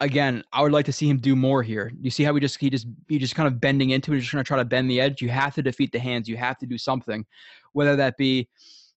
[0.00, 1.92] again, I would like to see him do more here.
[2.00, 4.30] You see how we just he just he just kind of bending into it, just
[4.30, 5.22] trying to try to bend the edge.
[5.22, 6.28] You have to defeat the hands.
[6.28, 7.24] You have to do something,
[7.72, 8.48] whether that be,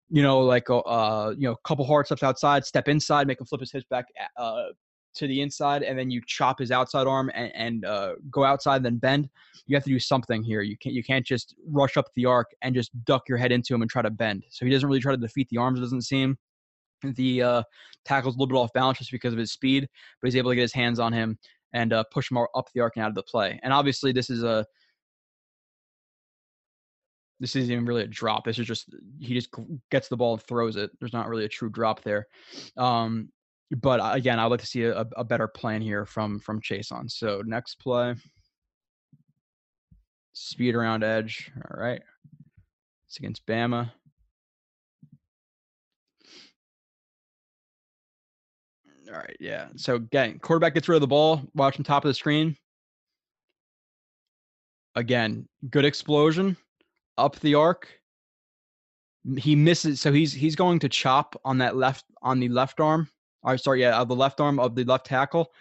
[0.09, 3.45] you know, like a uh, you know, couple hard steps outside, step inside, make him
[3.45, 4.05] flip his hips back
[4.38, 4.65] uh,
[5.15, 8.83] to the inside, and then you chop his outside arm and, and uh, go outside,
[8.83, 9.29] then bend.
[9.67, 10.62] You have to do something here.
[10.62, 13.73] You can't you can't just rush up the arc and just duck your head into
[13.73, 14.43] him and try to bend.
[14.49, 15.79] So he doesn't really try to defeat the arms.
[15.79, 16.38] It doesn't seem
[17.01, 17.63] the uh,
[18.05, 19.88] tackle's a little bit off balance just because of his speed,
[20.21, 21.38] but he's able to get his hands on him
[21.73, 23.59] and uh, push him up the arc and out of the play.
[23.63, 24.65] And obviously, this is a
[27.39, 28.45] this isn't even really a drop.
[28.45, 29.49] This is just he just
[29.91, 30.91] gets the ball and throws it.
[30.99, 32.27] There's not really a true drop there.
[32.77, 33.29] Um,
[33.71, 37.09] but again, I'd like to see a, a better plan here from from Chaisson.
[37.09, 38.15] So next play,
[40.33, 41.51] speed around edge.
[41.55, 42.01] All right,
[43.07, 43.91] it's against Bama.
[49.11, 49.69] All right, yeah.
[49.75, 51.41] So again, quarterback gets rid of the ball.
[51.55, 52.55] Watching top of the screen.
[54.95, 56.57] Again, good explosion
[57.17, 57.87] up the arc.
[59.37, 63.09] He misses, so he's he's going to chop on that left on the left arm.
[63.43, 65.51] Or sorry, yeah, the left arm of the left tackle.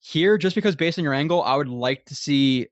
[0.00, 2.68] Here, just because based on your angle, I would like to see.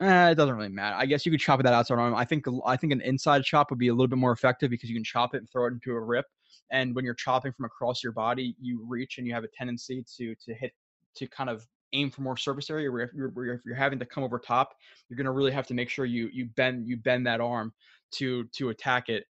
[0.00, 0.96] Eh, it doesn't really matter.
[0.96, 2.14] I guess you could chop it that outside arm.
[2.14, 4.88] I think I think an inside chop would be a little bit more effective because
[4.88, 6.26] you can chop it and throw it into a rip.
[6.70, 10.04] And when you're chopping from across your body, you reach and you have a tendency
[10.16, 10.72] to to hit
[11.16, 12.90] to kind of aim for more surface area.
[12.90, 14.74] Where if you're, where if you're having to come over top,
[15.08, 17.72] you're gonna really have to make sure you you bend you bend that arm
[18.12, 19.24] to to attack it.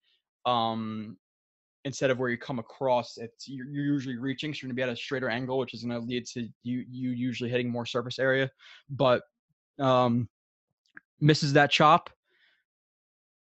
[0.47, 1.17] Um,
[1.85, 4.83] instead of where you come across, it's you're, you're usually reaching, so you're gonna be
[4.83, 8.19] at a straighter angle, which is gonna lead to you you usually hitting more surface
[8.19, 8.51] area.
[8.89, 9.23] But
[9.79, 10.29] um,
[11.21, 12.11] misses that chop,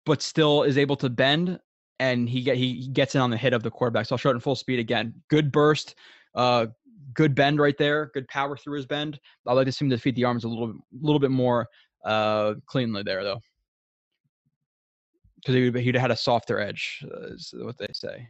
[0.04, 1.58] but still is able to bend
[2.00, 4.06] and he get he gets in on the hit of the quarterback.
[4.06, 5.14] So I'll show it in full speed again.
[5.28, 5.94] Good burst,
[6.34, 6.66] uh,
[7.14, 8.10] good bend right there.
[8.14, 9.18] Good power through his bend.
[9.46, 11.66] I'd like to see him defeat the arms a little little bit more
[12.04, 13.40] uh, cleanly there though,
[15.36, 17.04] because he'd, he'd had a softer edge.
[17.04, 18.28] Uh, is what they say.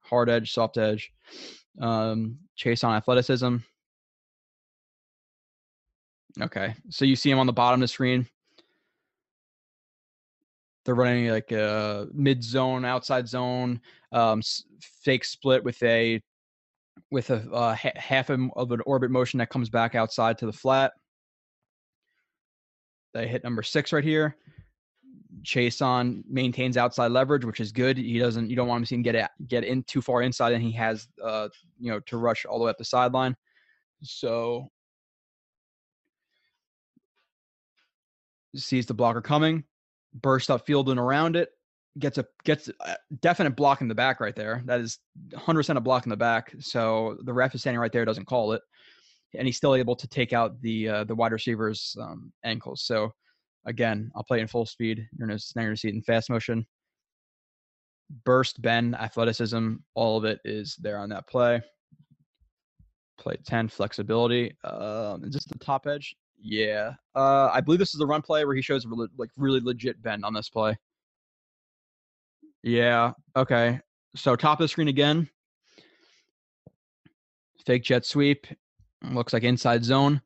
[0.00, 1.10] Hard edge, soft edge.
[1.80, 3.56] Um, on athleticism.
[6.40, 8.26] Okay, so you see him on the bottom of the screen.
[10.84, 14.42] They're running like a mid zone, outside zone, um,
[14.80, 16.20] fake split with a
[17.10, 20.52] with a uh, ha- half of an orbit motion that comes back outside to the
[20.52, 20.92] flat.
[23.14, 24.36] They hit number six right here.
[25.42, 27.96] Chaisson maintains outside leverage, which is good.
[27.96, 28.50] He doesn't.
[28.50, 31.48] You don't want him to get get in too far inside, and he has, uh,
[31.80, 33.36] you know, to rush all the way up the sideline.
[34.02, 34.68] So
[38.54, 39.64] sees the blocker coming,
[40.14, 41.50] burst up field and around it,
[41.98, 44.62] gets a gets a definite block in the back right there.
[44.66, 44.98] That is
[45.32, 46.54] 100% a block in the back.
[46.60, 48.62] So the ref is standing right there, doesn't call it,
[49.34, 52.82] and he's still able to take out the uh, the wide receiver's um, ankles.
[52.82, 53.12] So
[53.66, 55.06] again, I'll play in full speed.
[55.16, 56.66] You're gonna see it in fast motion.
[58.24, 61.62] Burst, bend, athleticism, all of it is there on that play.
[63.18, 64.54] Play 10, flexibility.
[64.64, 66.14] Um, is this the top edge?
[66.42, 66.94] Yeah.
[67.14, 70.02] Uh, I believe this is the run play where he shows really, like really legit
[70.02, 70.76] bend on this play.
[72.62, 73.12] Yeah.
[73.36, 73.80] Okay.
[74.16, 75.28] So top of the screen again.
[77.64, 78.46] Fake jet sweep.
[79.02, 80.20] Looks like inside zone.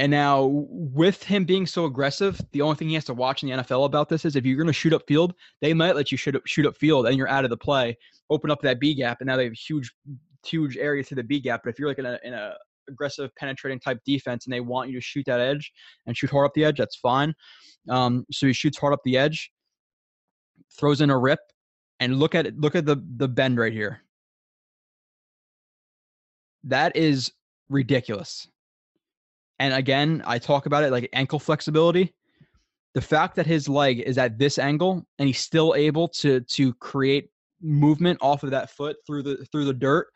[0.00, 3.48] And now, with him being so aggressive, the only thing he has to watch in
[3.48, 6.12] the NFL about this is if you're going to shoot up field, they might let
[6.12, 7.98] you shoot up, shoot up field and you're out of the play,
[8.30, 9.92] open up that B gap, and now they have a huge,
[10.46, 11.62] huge area to the B gap.
[11.64, 12.54] But if you're like in a, in a
[12.88, 15.72] aggressive, penetrating type defense and they want you to shoot that edge
[16.06, 17.34] and shoot hard up the edge, that's fine.
[17.88, 19.50] Um, so he shoots hard up the edge
[20.72, 21.40] throws in a rip,
[22.00, 22.56] and look at.
[22.56, 24.02] Look at the the bend right here.
[26.64, 27.32] That is
[27.68, 28.48] ridiculous.
[29.58, 32.14] And again, I talk about it like ankle flexibility.
[32.94, 36.74] The fact that his leg is at this angle and he's still able to to
[36.74, 40.08] create movement off of that foot through the through the dirt,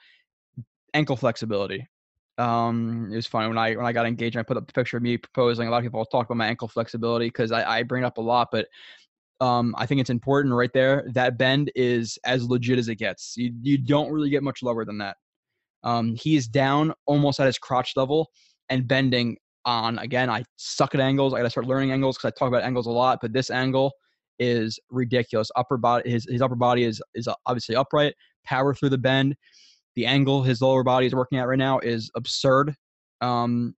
[0.95, 1.87] ankle flexibility.
[2.39, 4.37] Um, it was funny when I when I got engaged.
[4.37, 5.69] I put up the picture of me proposing.
[5.69, 8.19] A lot of people talk about my ankle flexibility because I, I bring it up
[8.19, 8.67] a lot, but
[9.41, 11.05] um, I think it's important right there.
[11.15, 13.35] That bend is as legit as it gets.
[13.37, 15.17] You, you don't really get much lower than that.
[15.83, 18.31] Um, he is down almost at his crotch level
[18.71, 19.99] and bending on.
[19.99, 21.35] Again, I suck at angles.
[21.35, 23.19] I got to start learning angles because I talk about angles a lot.
[23.21, 23.93] But this angle
[24.39, 25.51] is ridiculous.
[25.57, 28.15] Upper body, his his upper body is is obviously upright.
[28.45, 29.35] Power through the bend.
[29.97, 32.75] The angle his lower body is working at right now is absurd.
[33.21, 33.75] Um,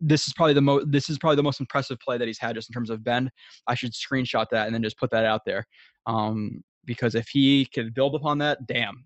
[0.00, 2.54] this is probably the most this is probably the most impressive play that he's had
[2.54, 3.30] just in terms of bend.
[3.66, 5.66] I should screenshot that and then just put that out there.
[6.06, 9.04] Um, because if he could build upon that, damn.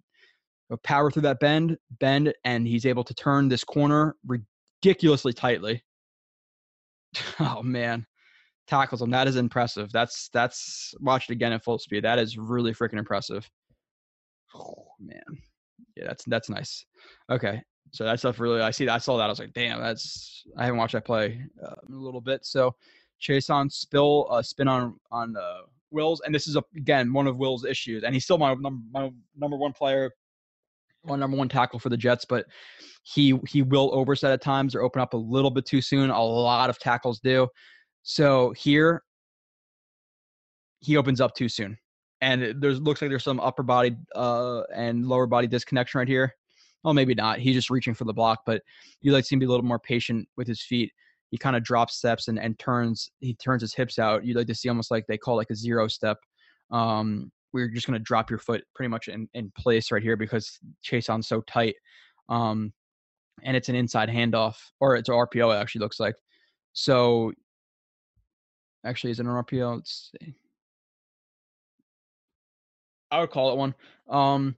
[0.84, 5.82] Power through that bend, bend, and he's able to turn this corner ridiculously tightly.
[7.40, 8.04] oh man.
[8.66, 9.10] Tackles him.
[9.10, 9.90] That is impressive.
[9.92, 12.04] That's that's watch it again at full speed.
[12.04, 13.48] That is really freaking impressive.
[14.54, 15.22] Oh man.
[15.98, 16.84] Yeah, that's that's nice.
[17.28, 17.60] Okay.
[17.90, 18.94] So that stuff really, I see that.
[18.94, 19.24] I saw that.
[19.24, 22.44] I was like, damn, that's, I haven't watched that play uh, a little bit.
[22.44, 22.74] So
[23.18, 26.20] Chaisson spill, uh, spin on, on uh, Wills.
[26.22, 28.04] And this is, a, again, one of Will's issues.
[28.04, 30.10] And he's still my number, my number one player,
[31.06, 32.44] my number one tackle for the Jets, but
[33.04, 36.10] he, he will overset at times or open up a little bit too soon.
[36.10, 37.48] A lot of tackles do.
[38.02, 39.02] So here,
[40.80, 41.78] he opens up too soon.
[42.20, 46.34] And there's looks like there's some upper body uh, and lower body disconnection right here.
[46.84, 47.38] Well, maybe not.
[47.38, 48.62] He's just reaching for the block, but
[49.00, 50.92] you like to see him be a little more patient with his feet.
[51.30, 53.10] He kind of drops steps and, and turns.
[53.20, 54.24] He turns his hips out.
[54.24, 56.18] You'd like to see almost like they call like a zero step.
[56.70, 60.16] Um, we're just going to drop your foot pretty much in, in place right here
[60.16, 61.74] because Chaisson so tight.
[62.28, 62.72] Um,
[63.42, 65.54] and it's an inside handoff, or it's an RPO.
[65.54, 66.16] It actually looks like.
[66.72, 67.32] So,
[68.84, 69.76] actually, is it an RPO?
[69.76, 70.34] Let's see.
[73.10, 73.74] I would call it one.
[74.08, 74.56] Um,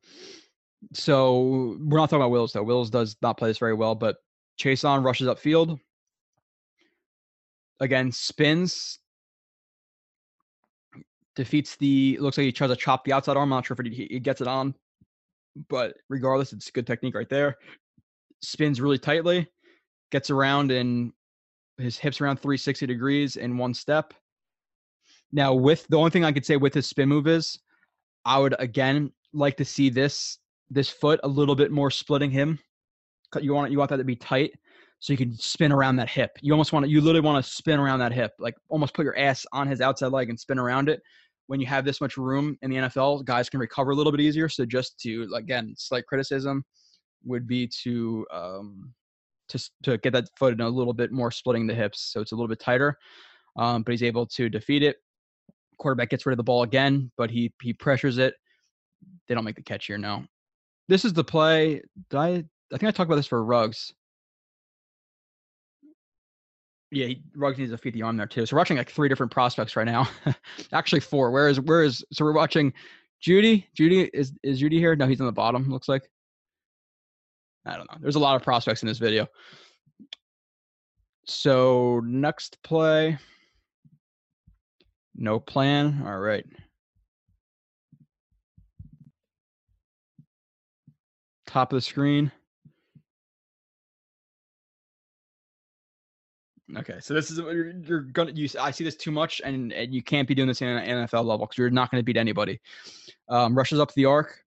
[0.92, 2.62] so we're not talking about Wills though.
[2.62, 4.16] Wills does not play this very well, but
[4.58, 5.78] Chaisson rushes upfield.
[7.80, 8.98] Again, spins,
[11.34, 12.18] defeats the.
[12.20, 13.52] Looks like he tries to chop the outside arm.
[13.52, 14.74] I'm not sure if he, he gets it on,
[15.68, 17.56] but regardless, it's a good technique right there.
[18.42, 19.48] Spins really tightly,
[20.10, 21.12] gets around and
[21.78, 24.12] his hips around 360 degrees in one step.
[25.32, 27.58] Now, with the only thing I could say with his spin move is,
[28.24, 30.38] I would again like to see this
[30.70, 32.58] this foot a little bit more splitting him.
[33.40, 34.52] You want you want that to be tight
[34.98, 36.30] so you can spin around that hip.
[36.42, 39.04] You almost want to you literally want to spin around that hip, like almost put
[39.04, 41.00] your ass on his outside leg and spin around it.
[41.46, 44.20] When you have this much room in the NFL, guys can recover a little bit
[44.20, 44.48] easier.
[44.48, 46.64] So just to again, slight criticism
[47.24, 48.92] would be to um,
[49.48, 52.32] to to get that foot in a little bit more splitting the hips, so it's
[52.32, 52.96] a little bit tighter.
[53.56, 54.96] Um, but he's able to defeat it.
[55.80, 58.34] Quarterback gets rid of the ball again, but he he pressures it.
[59.26, 59.96] They don't make the catch here.
[59.96, 60.24] No,
[60.88, 61.80] this is the play.
[62.10, 62.28] Did I?
[62.28, 63.92] I think I talked about this for Ruggs.
[66.92, 68.44] Yeah, he, Ruggs needs to feed the arm there too.
[68.44, 70.08] So we're watching like three different prospects right now.
[70.72, 71.30] Actually, four.
[71.30, 72.04] Where is where is?
[72.12, 72.74] So we're watching
[73.24, 73.64] Jeudy.
[73.74, 74.94] Jeudy is is Jeudy here?
[74.94, 75.70] No, he's on the bottom.
[75.70, 76.10] Looks like.
[77.64, 77.98] I don't know.
[78.00, 79.26] There's a lot of prospects in this video.
[81.24, 83.18] So next play.
[85.14, 86.02] No plan.
[86.06, 86.44] All right.
[91.50, 92.30] top of the screen.
[96.76, 98.54] Okay, so this is you're, you're gonna use.
[98.54, 101.24] I see this too much, and, and you can't be doing this in an NFL
[101.24, 102.60] level because you're not going to beat anybody.
[103.28, 104.44] Um, rushes up the arc.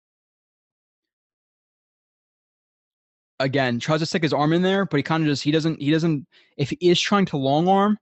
[3.40, 5.80] Again, tries to stick his arm in there, but he kind of just he doesn't
[5.80, 6.26] he doesn't.
[6.58, 8.00] If he is trying to long arm,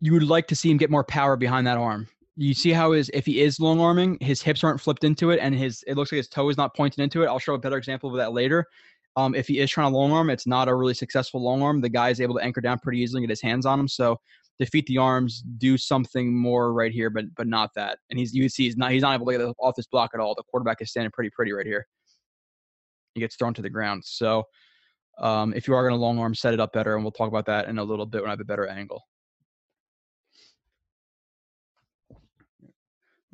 [0.00, 2.08] you would like to see him get more power behind that arm
[2.40, 5.38] you see how his if he is long arming, his hips aren't flipped into it,
[5.40, 7.26] and his it looks like his toe is not pointed into it.
[7.26, 8.64] I'll show a better example of that later.
[9.16, 11.82] Um, if he is trying to long arm, it's not a really successful long arm.
[11.82, 13.88] The guy is able to anchor down pretty easily and get his hands on him.
[13.88, 14.18] So
[14.58, 17.98] defeat the arms, do something more right here, but but not that.
[18.08, 20.20] And he's you see he's not he's not able to get off this block at
[20.20, 20.34] all.
[20.34, 21.86] The quarterback is standing pretty pretty right here.
[23.14, 24.02] He gets thrown to the ground.
[24.06, 24.44] So
[25.18, 27.28] um, if you are going to long arm, set it up better, and we'll talk
[27.28, 29.02] about that in a little bit when I have a better angle.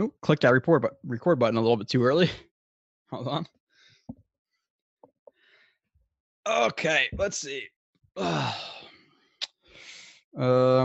[0.00, 2.30] Ooh, clicked that report but record button a little bit too early.
[3.10, 3.46] Hold on.
[6.46, 7.64] Okay, let's see.
[8.16, 8.52] um,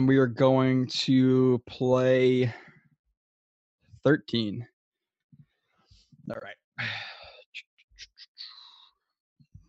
[0.08, 2.52] we are going to play
[4.04, 4.65] 13.
[6.30, 6.56] All right.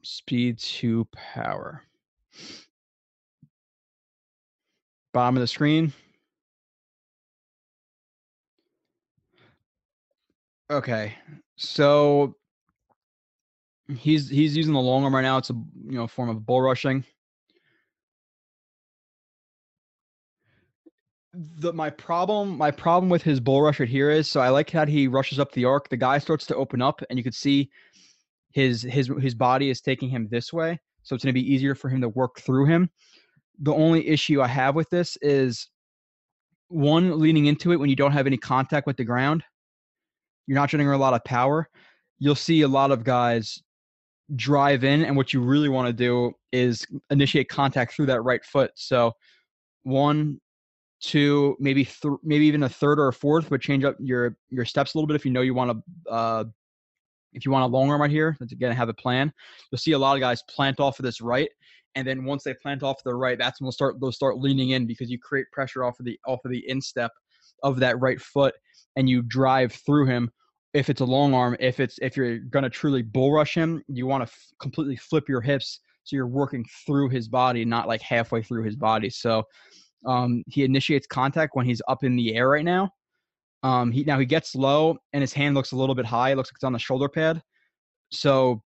[0.02, 1.82] Speed to power.
[5.12, 5.92] Bottom of the screen.
[10.72, 11.12] Okay,
[11.56, 12.34] so
[13.94, 15.36] he's he's using the long arm right now.
[15.36, 17.04] It's a you know form of bull rushing.
[21.34, 24.70] The my problem my problem with his bull rush right here is so I like
[24.70, 25.90] how he rushes up the arc.
[25.90, 27.68] The guy starts to open up, and you can see
[28.52, 31.74] his his his body is taking him this way, so it's going to be easier
[31.74, 32.88] for him to work through him.
[33.58, 35.68] The only issue I have with this is
[36.68, 39.44] one leaning into it when you don't have any contact with the ground
[40.46, 41.68] you're not generating a lot of power,
[42.18, 43.62] you'll see a lot of guys
[44.36, 48.44] drive in, and what you really want to do is initiate contact through that right
[48.44, 48.70] foot.
[48.74, 49.12] So
[49.82, 50.40] one,
[51.00, 54.64] two, maybe th- maybe even a third or a fourth, but change up your your
[54.64, 55.70] steps a little bit if you know you want
[56.06, 56.10] to.
[56.10, 56.44] Uh,
[57.34, 59.32] if you want a long arm right here, let's again have a plan.
[59.70, 61.48] You'll see a lot of guys plant off of this right,
[61.94, 64.70] and then once they plant off the right, that's when they'll start they'll start leaning
[64.70, 67.10] in because you create pressure off of the off of the instep
[67.62, 68.54] of that right foot
[68.96, 70.30] and you drive through him
[70.74, 73.82] if it's a long arm if it's if you're going to truly bull rush him
[73.88, 77.88] you want to f- completely flip your hips so you're working through his body not
[77.88, 79.10] like halfway through his body.
[79.10, 79.44] So
[80.06, 82.90] um, he initiates contact when he's up in the air right now.
[83.62, 86.30] Um, he now he gets low and his hand looks a little bit high.
[86.30, 87.42] It looks like it's on the shoulder pad.
[88.10, 88.62] So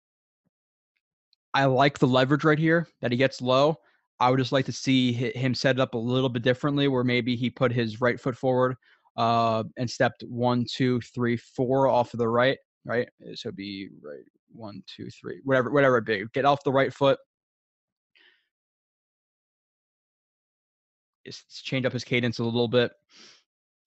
[1.56, 3.76] i like the leverage right here that he gets low
[4.20, 7.04] I would just like to see him set it up a little bit differently, where
[7.04, 8.76] maybe he put his right foot forward
[9.16, 13.08] uh, and stepped one, two, three, four off of the right, right?
[13.34, 16.24] So it'd be right one, two, three, whatever, whatever it be.
[16.32, 17.18] Get off the right foot.
[21.64, 22.92] Change up his cadence a little bit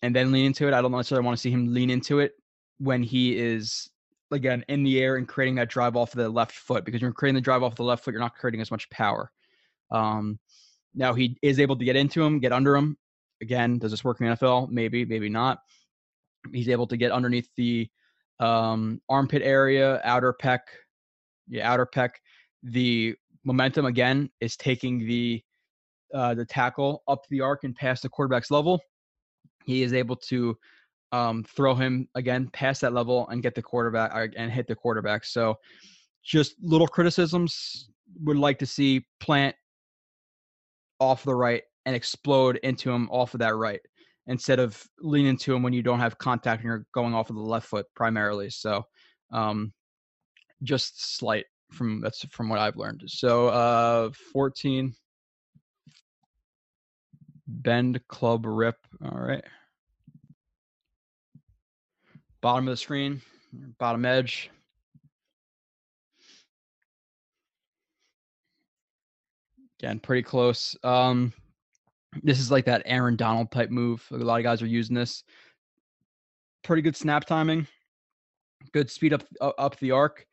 [0.01, 0.73] and then lean into it.
[0.73, 2.33] I don't necessarily want to see him lean into it
[2.79, 3.89] when he is
[4.31, 7.13] again in the air and creating that drive off of the left foot because you're
[7.13, 9.31] creating the drive off the left foot, you're not creating as much power.
[9.91, 10.39] Um,
[10.93, 12.97] now he is able to get into him, get under him.
[13.41, 14.69] Again, does this work in the NFL?
[14.69, 15.59] Maybe, maybe not.
[16.51, 17.87] He's able to get underneath the
[18.39, 20.59] um, armpit area, outer pec,
[21.47, 22.09] yeah, outer pec.
[22.63, 25.41] The momentum again is taking the
[26.13, 28.79] uh, the tackle up the arc and past the quarterback's level.
[29.65, 30.57] He is able to
[31.11, 34.75] um, throw him again past that level and get the quarterback uh, and hit the
[34.75, 35.25] quarterback.
[35.25, 35.55] So,
[36.23, 37.89] just little criticisms.
[38.23, 39.55] Would like to see Plant
[40.99, 43.79] off the right and explode into him off of that right
[44.27, 47.35] instead of leaning into him when you don't have contact and you're going off of
[47.35, 48.49] the left foot primarily.
[48.49, 48.83] So,
[49.31, 49.73] um,
[50.63, 53.03] just slight from that's from what I've learned.
[53.07, 54.93] So, uh, 14
[57.47, 58.75] bend club rip.
[59.03, 59.43] All right.
[62.41, 63.21] Bottom of the screen,
[63.79, 64.51] bottom edge.
[69.79, 70.75] Again, pretty close.
[70.83, 71.31] Um,
[72.23, 74.05] this is like that Aaron Donald type move.
[74.11, 75.23] A lot of guys are using this.
[76.63, 77.67] Pretty good snap timing,
[78.73, 80.25] good speed up up the arc,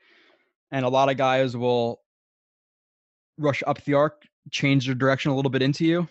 [0.72, 2.00] and a lot of guys will
[3.38, 6.08] rush up the arc, change their direction a little bit into you,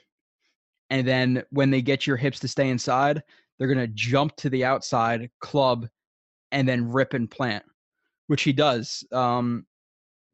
[0.92, 3.24] and then when they get your hips to stay inside,
[3.58, 5.88] they're gonna jump to the outside, club,
[6.52, 7.66] and then rip and plant,
[8.28, 9.04] which he does.
[9.12, 9.66] Um,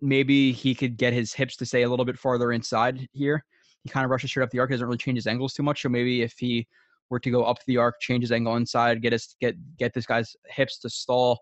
[0.01, 3.43] maybe he could get his hips to stay a little bit farther inside here.
[3.83, 5.81] He kind of rushes straight up the arc, doesn't really change his angles too much.
[5.81, 6.67] So maybe if he
[7.09, 10.05] were to go up the arc, change his angle inside, get his get get this
[10.05, 11.41] guy's hips to stall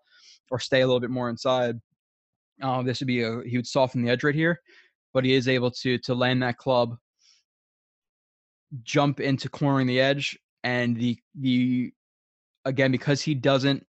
[0.49, 1.79] or stay a little bit more inside.
[2.61, 4.59] Uh, this would be a he would soften the edge right here,
[5.13, 6.95] but he is able to to land that club,
[8.83, 11.91] jump into cornering the edge, and the the
[12.65, 13.85] again because he doesn't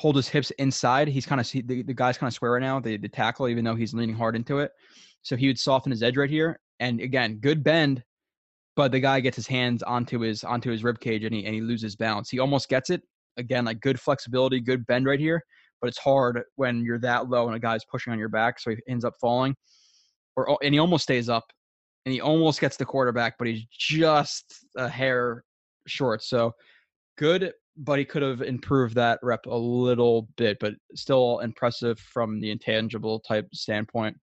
[0.00, 1.08] hold his hips inside.
[1.08, 3.64] He's kind of the, the guy's kind of square right now, the, the tackle, even
[3.64, 4.72] though he's leaning hard into it.
[5.20, 6.58] So he would soften his edge right here.
[6.80, 8.02] And again, good bend,
[8.76, 11.54] but the guy gets his hands onto his onto his rib cage and he and
[11.54, 12.30] he loses balance.
[12.30, 13.02] He almost gets it.
[13.36, 15.44] Again, like good flexibility, good bend right here,
[15.82, 18.70] but it's hard when you're that low and a guy's pushing on your back, so
[18.70, 19.54] he ends up falling.
[20.34, 21.44] Or oh, and he almost stays up
[22.06, 25.44] and he almost gets the quarterback, but he's just a hair
[25.86, 26.22] short.
[26.22, 26.54] So
[27.18, 32.38] good but he could have improved that rep a little bit, but still impressive from
[32.38, 34.16] the intangible type standpoint.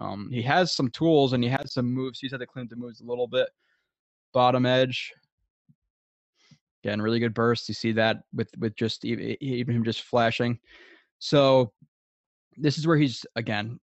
[0.00, 2.18] Um, he has some tools and he has some moves.
[2.18, 3.48] He's had to clean the moves a little bit.
[4.34, 5.12] Bottom edge,
[6.82, 7.68] again, really good burst.
[7.68, 10.58] You see that with with just even, even him just flashing.
[11.20, 11.72] So
[12.56, 13.78] this is where he's again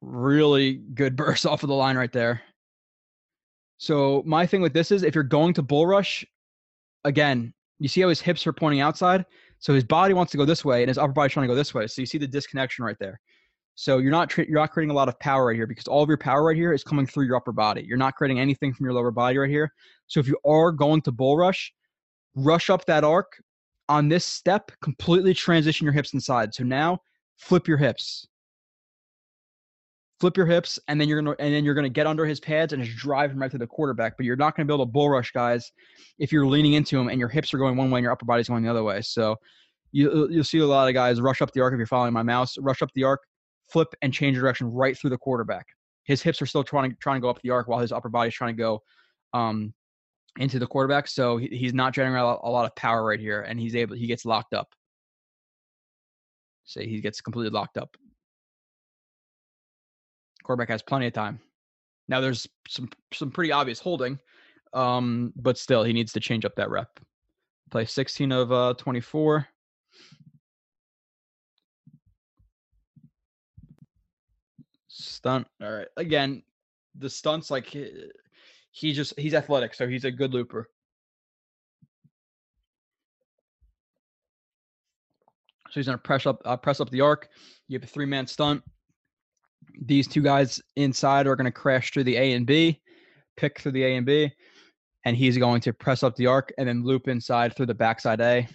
[0.00, 2.42] really good burst off of the line right there.
[3.76, 6.24] So my thing with this is if you're going to bull rush,
[7.04, 9.24] again, you see how his hips are pointing outside?
[9.58, 11.56] So his body wants to go this way and his upper body's trying to go
[11.56, 11.86] this way.
[11.86, 13.20] So you see the disconnection right there.
[13.76, 16.08] So you're not you're not creating a lot of power right here because all of
[16.08, 17.84] your power right here is coming through your upper body.
[17.86, 19.72] You're not creating anything from your lower body right here.
[20.06, 21.72] So if you are going to bull rush,
[22.36, 23.42] rush up that arc
[23.88, 26.54] on this step, completely transition your hips inside.
[26.54, 26.98] So now
[27.36, 28.28] flip your hips
[30.20, 32.72] flip your hips, and then you're gonna and then you're gonna get under his pads
[32.72, 34.16] and just drive him right to the quarterback.
[34.16, 35.72] But you're not gonna be able to bull rush guys
[36.18, 38.26] if you're leaning into him and your hips are going one way and your upper
[38.26, 39.02] body's going the other way.
[39.02, 39.36] So
[39.92, 42.22] you you'll see a lot of guys rush up the arc if you're following my
[42.22, 43.20] mouse, rush up the arc,
[43.70, 45.66] flip and change direction right through the quarterback.
[46.04, 48.08] His hips are still trying to trying to go up the arc while his upper
[48.08, 48.82] body's trying to go
[49.32, 49.72] um,
[50.38, 51.08] into the quarterback.
[51.08, 54.06] So he, he's not generating a lot of power right here, and he's able he
[54.06, 54.68] gets locked up.
[56.64, 57.96] Say he gets completely locked up.
[60.44, 61.40] Quarterback has plenty of time.
[62.06, 64.18] Now there's some some pretty obvious holding,
[64.74, 67.00] um, but still he needs to change up that rep.
[67.70, 69.46] Play 16 of uh, 24.
[74.88, 75.46] Stunt.
[75.62, 75.88] All right.
[75.96, 76.42] Again,
[76.98, 80.68] the stunts like he, just he's athletic, so he's a good looper.
[85.70, 87.30] So he's gonna press up uh, press up the arc.
[87.66, 88.62] You have a three man stunt.
[89.80, 92.80] These two guys inside are going to crash through the A and B,
[93.36, 94.32] pick through the A and B,
[95.04, 98.20] and he's going to press up the arc and then loop inside through the backside
[98.20, 98.46] A.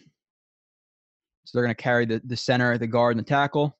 [1.45, 3.77] So they're going to carry the, the center, the guard, and the tackle.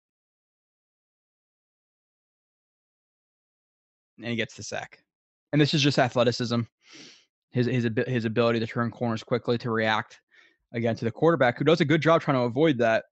[4.17, 4.99] And he gets the sack.
[5.53, 6.61] And this is just athleticism.
[7.51, 10.19] his his his ability to turn corners quickly to react
[10.73, 13.05] again to the quarterback who does a good job trying to avoid that.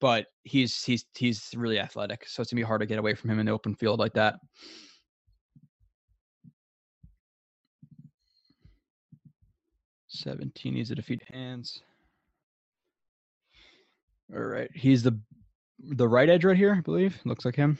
[0.00, 3.30] But he's he's he's really athletic, so it's gonna be hard to get away from
[3.30, 4.36] him in the open field like that.
[10.08, 11.82] Seventeen needs to defeat hands.
[14.34, 15.20] All right, he's the
[15.78, 17.18] the right edge right here, I believe.
[17.24, 17.78] Looks like him.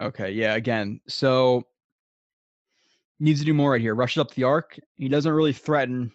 [0.00, 1.00] Okay, yeah, again.
[1.08, 1.64] So
[3.20, 3.94] needs to do more right here.
[3.94, 4.78] Rushes up the arc.
[4.94, 6.12] He doesn't really threaten.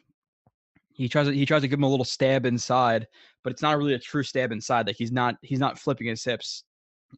[0.93, 3.07] He tries to he tries to give him a little stab inside,
[3.43, 4.87] but it's not really a true stab inside.
[4.87, 6.63] Like he's not he's not flipping his hips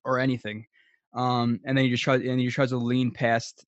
[0.04, 0.66] or anything.
[1.14, 3.66] Um, and then he just tries and he tries to lean past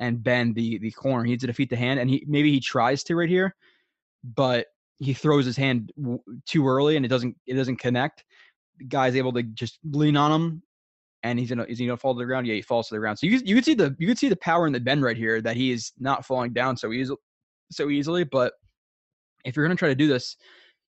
[0.00, 1.24] and bend the the corner.
[1.24, 3.54] He needs to defeat the hand, and he maybe he tries to right here,
[4.22, 4.66] but
[4.98, 8.24] he throws his hand w- too early and it doesn't it doesn't connect.
[8.78, 10.62] The guy's able to just lean on him,
[11.22, 12.46] and he's gonna is he gonna fall to the ground?
[12.46, 13.18] Yeah, he falls to the ground.
[13.18, 15.16] So you you can see the you can see the power in the bend right
[15.16, 17.18] here that he is not falling down so easily
[17.70, 18.24] so easily.
[18.24, 18.52] But
[19.46, 20.36] if you're gonna try to do this,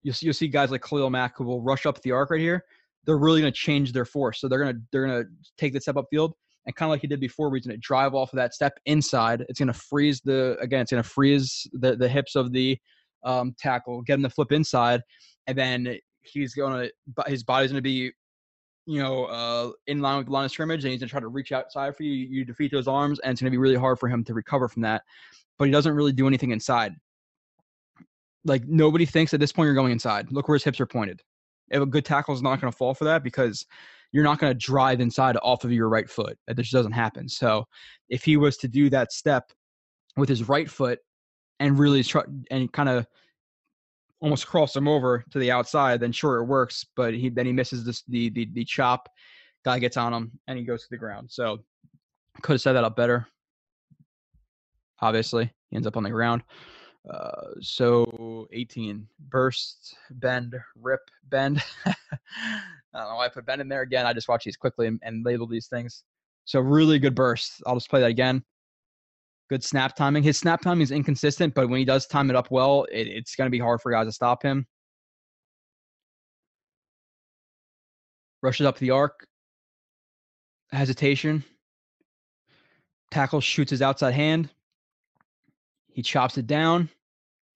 [0.03, 2.41] you'll see, you'll see guys like Khalil Mack who will rush up the arc right
[2.41, 2.65] here.
[3.05, 4.41] They're really gonna change their force.
[4.41, 5.25] So they're gonna they're gonna
[5.59, 6.35] take the step up field
[6.67, 8.79] and kind of like he did before, where he's gonna drive off of that step
[8.87, 9.45] inside.
[9.49, 10.81] It's gonna freeze the again.
[10.83, 12.79] It's gonna freeze the the hips of the
[13.25, 15.03] um, tackle, get him to flip inside,
[15.47, 16.89] and then he's gonna
[17.27, 18.13] his body's gonna be
[18.87, 21.29] you know, uh, in line with the line of scrimmage, and he's gonna try to
[21.29, 22.13] reach outside for you.
[22.13, 24.83] You defeat those arms, and it's gonna be really hard for him to recover from
[24.83, 25.03] that.
[25.59, 26.95] But he doesn't really do anything inside.
[28.47, 30.33] Like nobody thinks at this point you're going inside.
[30.33, 31.21] Look where his hips are pointed.
[31.71, 33.67] If a good tackle is not gonna fall for that because
[34.13, 36.39] you're not gonna drive inside off of your right foot.
[36.47, 37.29] That just doesn't happen.
[37.29, 37.67] So
[38.09, 39.53] if he was to do that step
[40.17, 41.01] with his right foot
[41.61, 43.07] and really try and kind of
[44.21, 46.85] almost cross him over to the outside, then sure it works.
[46.95, 49.09] But he then he misses this the the the chop.
[49.65, 51.29] Guy gets on him and he goes to the ground.
[51.31, 51.59] So
[52.43, 53.27] could have set that up better.
[55.01, 56.43] Obviously, he ends up on the ground.
[57.09, 61.63] Uh, so 18 burst, bend, rip, bend.
[61.87, 61.95] I
[62.95, 64.07] don't know why I put bend in there again.
[64.07, 66.03] I just watch these quickly and, and label these things.
[66.45, 67.63] So really good burst.
[67.67, 68.43] I'll just play that again
[69.49, 70.23] good snap timing.
[70.23, 73.35] His snap timing is inconsistent, but when he does time it up well, it, it's
[73.37, 74.67] going to be hard for guys to stop him.
[78.43, 79.27] Rushes up the arc.
[80.73, 81.45] Hesitation.
[83.11, 84.51] Tackle shoots his outside hand.
[85.89, 86.91] He chops it down.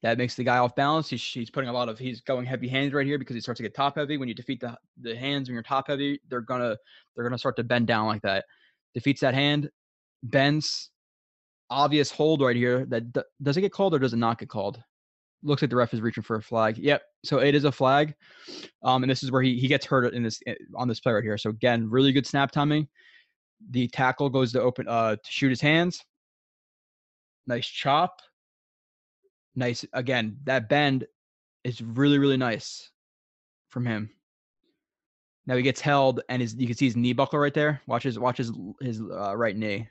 [0.02, 1.10] That makes the guy off balance.
[1.10, 3.58] He's, he's putting a lot of he's going heavy hands right here because he starts
[3.58, 4.16] to get top heavy.
[4.16, 6.76] When you defeat the the hands when you're top heavy, they're gonna
[7.14, 8.46] they're gonna start to bend down like that.
[8.94, 9.68] Defeats that hand,
[10.22, 10.90] bends,
[11.68, 13.04] obvious hold right here that
[13.42, 14.82] does it get called or does it not get called?
[15.42, 16.76] Looks like the ref is reaching for a flag.
[16.76, 17.02] Yep.
[17.24, 18.14] So it is a flag.
[18.82, 20.40] Um, and this is where he, he gets hurt in this
[20.74, 21.38] on this play right here.
[21.38, 22.88] So again, really good snap timing.
[23.70, 26.02] The tackle goes to open uh to shoot his hands.
[27.46, 28.20] Nice chop.
[29.56, 30.38] Nice again.
[30.44, 31.06] That bend
[31.64, 32.90] is really really nice
[33.68, 34.10] from him.
[35.46, 37.80] Now he gets held, and his you can see his knee buckle right there.
[37.86, 39.88] Watch his watch his his uh, right knee.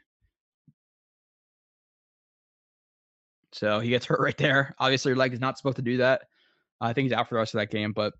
[3.51, 4.75] So he gets hurt right there.
[4.79, 6.23] Obviously, your leg is not supposed to do that.
[6.81, 8.13] I think he's out for the rest of that game, but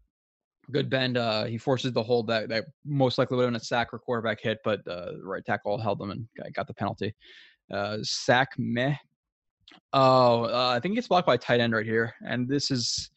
[0.72, 1.18] good bend.
[1.18, 4.00] Uh, he forces the hold that, that most likely would have been a sack or
[4.00, 7.14] quarterback hit, but uh, the right tackle held them and got- got the penalty.
[7.72, 8.96] Uh, sack meh.
[9.94, 12.70] Oh, uh, I think he gets blocked by a tight end right here, and this
[12.72, 13.10] is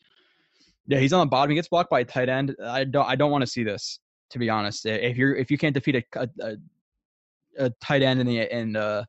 [0.86, 1.50] yeah, he's on the bottom.
[1.50, 2.56] He gets blocked by a tight end.
[2.64, 3.98] I don't I don't want to see this
[4.30, 4.86] to be honest.
[4.86, 6.56] If you're if you can't defeat a a,
[7.58, 9.04] a, tight end in the in uh,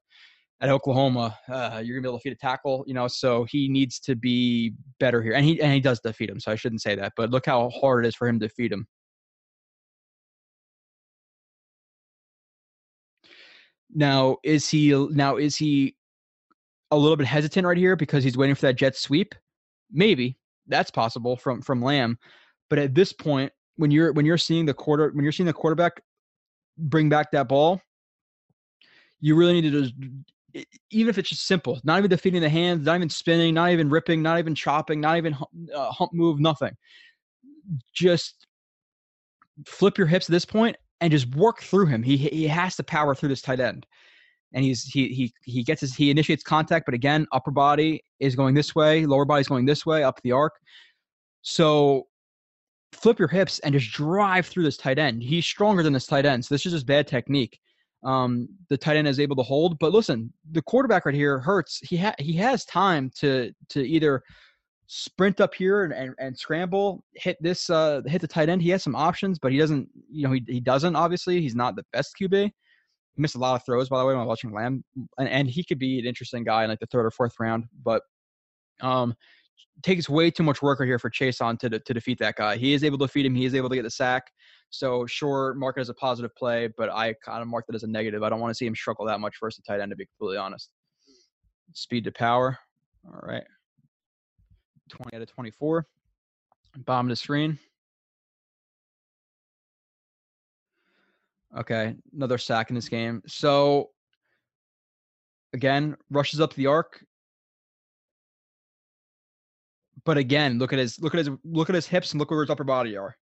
[0.61, 2.83] at Oklahoma, uh, you're gonna be able to defeat a tackle.
[2.85, 6.29] You know, so he needs to be better here, and he and he does defeat
[6.29, 6.39] him.
[6.39, 8.71] So I shouldn't say that, but look how hard it is for him to defeat
[8.71, 8.85] him.
[13.95, 15.95] Now is he now is he
[16.93, 19.35] a little bit hesitant right here because he's waiting for that jet sweep?
[19.91, 20.37] Maybe
[20.67, 22.17] that's possible from from Lamb,
[22.69, 25.53] but at this point, when you're when you're seeing the quarter when you're seeing the
[25.53, 26.01] quarterback
[26.77, 27.81] bring back that ball,
[29.19, 29.93] you really need to just
[30.91, 33.89] even if it's just simple, not even defeating the hands, not even spinning, not even
[33.89, 35.35] ripping, not even chopping, not even
[35.73, 36.75] uh, hump move, nothing.
[37.93, 38.45] Just
[39.65, 42.03] flip your hips at this point and just work through him.
[42.03, 43.85] He he has to power through this tight end,
[44.53, 48.35] and he's he he he gets his he initiates contact, but again, upper body is
[48.35, 50.53] going this way, lower body is going this way up the arc.
[51.41, 52.07] So
[52.93, 55.23] flip your hips and just drive through this tight end.
[55.23, 57.59] He's stronger than this tight end, so this is just bad technique.
[58.03, 61.79] Um, the tight end is able to hold, but listen, the quarterback right here hurts.
[61.79, 64.21] He ha- he has time to to either
[64.87, 68.61] sprint up here and, and, and scramble, hit this uh hit the tight end.
[68.61, 71.41] He has some options, but he doesn't, you know, he, he doesn't obviously.
[71.41, 72.51] He's not the best QB.
[73.15, 74.83] Missed a lot of throws, by the way, when watching Lamb,
[75.17, 77.65] and, and he could be an interesting guy in like the third or fourth round.
[77.83, 78.01] But
[78.81, 79.15] um,
[79.81, 82.57] takes way too much work right here for Chaisson to, to defeat that guy.
[82.57, 83.35] He is able to defeat him.
[83.35, 84.31] He is able to get the sack.
[84.69, 87.83] So sure, mark it as a positive play, but I kind of mark it as
[87.83, 88.23] a negative.
[88.23, 90.05] I don't want to see him struggle that much versus a tight end, to be
[90.05, 90.69] completely honest.
[91.73, 92.57] Speed to power.
[93.05, 93.43] All right.
[94.89, 95.85] 20 out of 24.
[96.85, 97.59] Bomb the screen.
[101.57, 103.21] Okay, another sack in this game.
[103.27, 103.91] So
[105.53, 107.03] again, rushes up the arc.
[110.05, 112.41] But again, look at his look at his look at his hips and look where
[112.41, 113.15] his upper body are.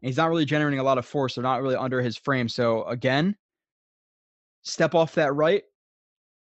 [0.00, 1.34] And he's not really generating a lot of force.
[1.34, 2.48] They're not really under his frame.
[2.48, 3.36] So again,
[4.62, 5.62] step off that right,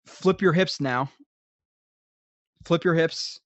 [0.06, 1.12] flip your hips now.
[2.66, 3.40] Flip your hips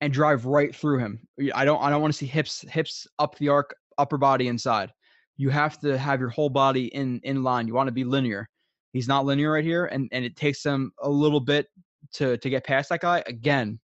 [0.00, 1.20] and drive right through him.
[1.54, 4.92] I don't I don't want to see hips hips up the arc, upper body inside
[5.38, 7.66] you have to have your whole body in in line.
[7.66, 8.50] You want to be linear.
[8.92, 11.68] He's not linear right here, and and it takes him a little bit
[12.14, 13.22] to to get past that guy.
[13.26, 13.78] Again,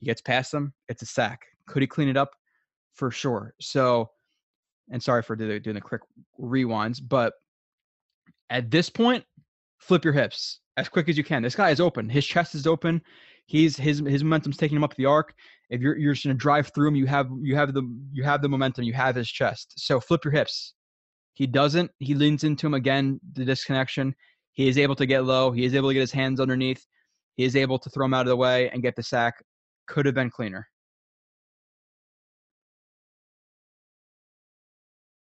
[0.00, 0.74] he gets past him.
[0.88, 1.46] It's a sack.
[1.66, 2.32] Could he clean it up?
[2.94, 3.54] For sure.
[3.60, 4.10] So,
[4.90, 6.02] and sorry for doing, doing the quick
[6.38, 7.32] rewinds, but
[8.50, 9.24] at this point,
[9.78, 11.42] flip your hips as quick as you can.
[11.42, 12.08] This guy is open.
[12.08, 13.00] His chest is open.
[13.46, 15.34] He's his his momentum's taking him up the arc.
[15.70, 17.82] If you're you're just gonna drive through him, you have you have the
[18.12, 18.84] you have the momentum.
[18.84, 19.74] You have his chest.
[19.76, 20.74] So flip your hips.
[21.34, 21.90] He doesn't.
[21.98, 23.20] He leans into him again.
[23.34, 24.14] The disconnection.
[24.52, 25.50] He is able to get low.
[25.50, 26.86] He is able to get his hands underneath.
[27.34, 29.34] He is able to throw him out of the way and get the sack.
[29.88, 30.68] Could have been cleaner.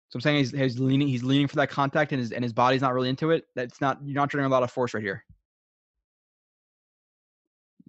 [0.10, 2.54] So I'm saying he's, he's leaning he's leaning for that contact and his and his
[2.54, 3.44] body's not really into it.
[3.56, 5.26] That's not you're not generating a lot of force right here.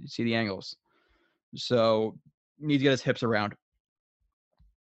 [0.06, 0.76] See the angles.
[1.54, 2.18] So
[2.60, 3.54] needs to get his hips around.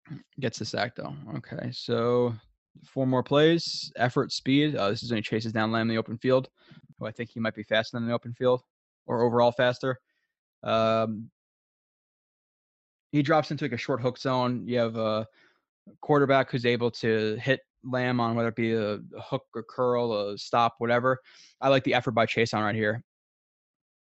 [0.41, 1.15] Gets the sack though.
[1.37, 2.35] Okay, so
[2.85, 3.93] four more plays.
[3.97, 4.77] Effort, speed.
[4.77, 6.49] Uh, this is when he chases down Lamb in the open field.
[6.99, 8.63] Who I think he might be faster than the open field,
[9.07, 9.99] or overall faster.
[10.63, 11.31] Um,
[13.13, 14.67] he drops into like a short hook zone.
[14.67, 15.27] You have a
[16.01, 20.13] quarterback who's able to hit Lamb on whether it be a, a hook or curl,
[20.13, 21.19] a stop, whatever.
[21.61, 23.03] I like the effort by Chaisson right here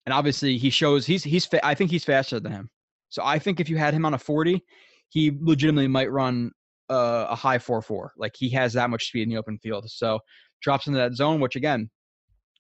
[0.07, 2.71] and obviously he shows he's he's fa- I think he's faster than him.
[3.09, 4.63] So I think if you had him on a 40,
[5.11, 6.51] he legitimately might run
[6.91, 8.09] uh, a high 4-4.
[8.17, 9.91] Like he has that much speed in the open field.
[9.91, 10.19] So
[10.63, 11.91] drops into that zone, which again,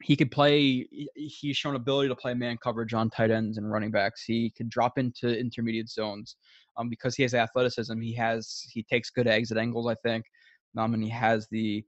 [0.03, 0.87] he could play.
[1.15, 4.25] He's shown ability to play man coverage on tight ends and running backs.
[4.25, 6.37] He could drop into intermediate zones
[6.77, 8.01] um, because he has athleticism.
[8.01, 9.87] He has he takes good exit angles.
[9.87, 10.25] I think,
[10.77, 11.85] um, and he has the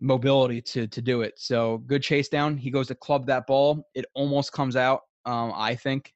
[0.00, 1.34] mobility to to do it.
[1.36, 2.56] So good chase down.
[2.56, 3.86] He goes to club that ball.
[3.94, 5.02] It almost comes out.
[5.24, 6.12] Um, I think.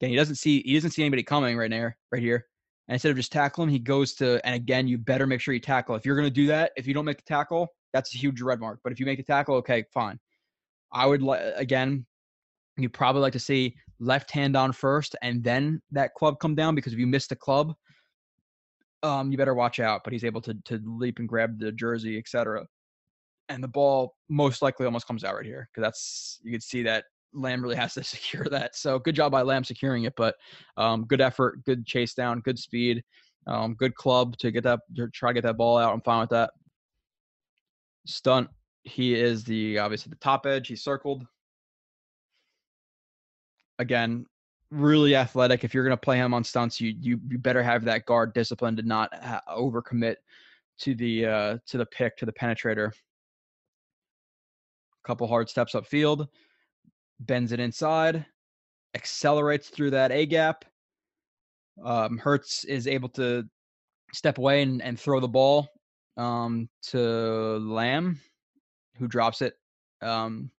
[0.00, 2.46] Again, he doesn't see he doesn't see anybody coming right there, right here.
[2.88, 5.60] And instead of just tackling, he goes to and again, you better make sure you
[5.60, 5.94] tackle.
[5.94, 8.60] If you're gonna do that, if you don't make the tackle, that's a huge red
[8.60, 8.80] mark.
[8.82, 10.18] But if you make the tackle, okay, fine.
[10.92, 12.04] I would like again,
[12.76, 16.74] you probably like to see left hand on first and then that club come down
[16.74, 17.74] because if you miss the club,
[19.04, 20.02] um, you better watch out.
[20.02, 22.64] But he's able to to leap and grab the jersey, etc.
[23.48, 26.82] And the ball most likely almost comes out right here because that's you can see
[26.84, 28.74] that Lamb really has to secure that.
[28.74, 30.34] So good job by Lamb securing it, but
[30.76, 33.02] um, good effort, good chase down, good speed,
[33.46, 35.92] um, good club to get that to try to get that ball out.
[35.92, 36.50] I'm fine with that.
[38.06, 38.48] Stunt.
[38.84, 40.68] He is the obviously the top edge.
[40.68, 41.26] He circled.
[43.78, 44.24] Again,
[44.74, 45.64] really athletic.
[45.64, 48.34] If you're going to play him on stunts, you you you better have that guard
[48.34, 50.16] discipline to not ha- overcommit
[50.80, 52.92] to the uh to the pick to the penetrator.
[55.06, 56.28] Couple hard steps up field,
[57.20, 58.24] bends it inside,
[58.94, 60.64] accelerates through that A gap.
[61.84, 63.44] Um, Hurts is able to
[64.14, 65.68] step away and, and throw the ball
[66.16, 68.18] um, to Lamb,
[68.96, 69.54] who drops it.
[70.00, 70.50] Um,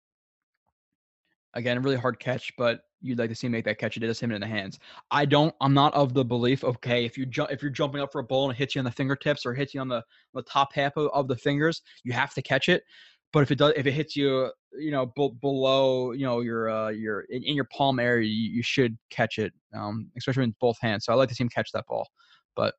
[1.56, 3.96] again, a really hard catch, but you'd like to see him make that catch.
[3.98, 4.80] It does him in the hands.
[5.12, 5.54] I don't.
[5.62, 6.64] I'm not of the belief.
[6.64, 8.80] Okay, if you jump, if you're jumping up for a ball and it hits you
[8.80, 10.04] on the fingertips or hits you on the
[10.34, 12.84] the top half of, of the fingers, you have to catch it.
[13.32, 16.70] But if it does, if it hits you, you know, b- below, you know, your
[16.70, 20.56] uh, your in, in your palm area, you, you should catch it, um, especially in
[20.60, 21.06] both hands.
[21.06, 22.08] So I like to see him catch that ball.
[22.56, 22.74] But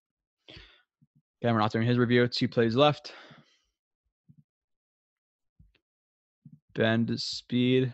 [1.42, 2.26] we're not doing his review.
[2.26, 3.12] Two plays left.
[6.74, 7.92] Bend speed.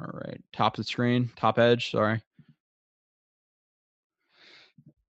[0.00, 1.90] All right, top of the screen, top edge.
[1.90, 2.22] Sorry.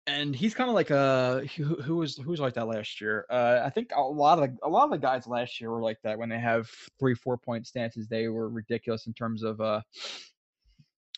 [0.06, 3.26] And he's kind of like a who, who was who was like that last year.
[3.30, 5.82] Uh, I think a lot of the, a lot of the guys last year were
[5.82, 6.70] like that when they have
[7.00, 8.10] three four point stances.
[8.10, 9.62] They were ridiculous in terms of.
[9.62, 9.82] Uh,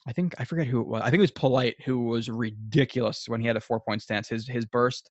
[0.07, 1.01] I think I forget who it was.
[1.01, 4.29] I think it was Polite who was ridiculous when he had a four point stance.
[4.29, 5.09] His his burst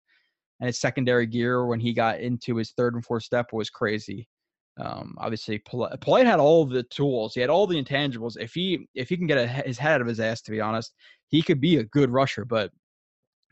[0.60, 4.28] and his secondary gear when he got into his third and fourth step was crazy.
[4.76, 7.34] Um, obviously, Polite had all the tools.
[7.34, 8.36] He had all the intangibles.
[8.38, 10.60] If he if he can get a, his head out of his ass, to be
[10.60, 10.92] honest,
[11.28, 12.44] he could be a good rusher.
[12.44, 12.70] But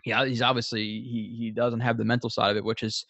[0.04, 3.06] yeah, he's obviously he he doesn't have the mental side of it, which is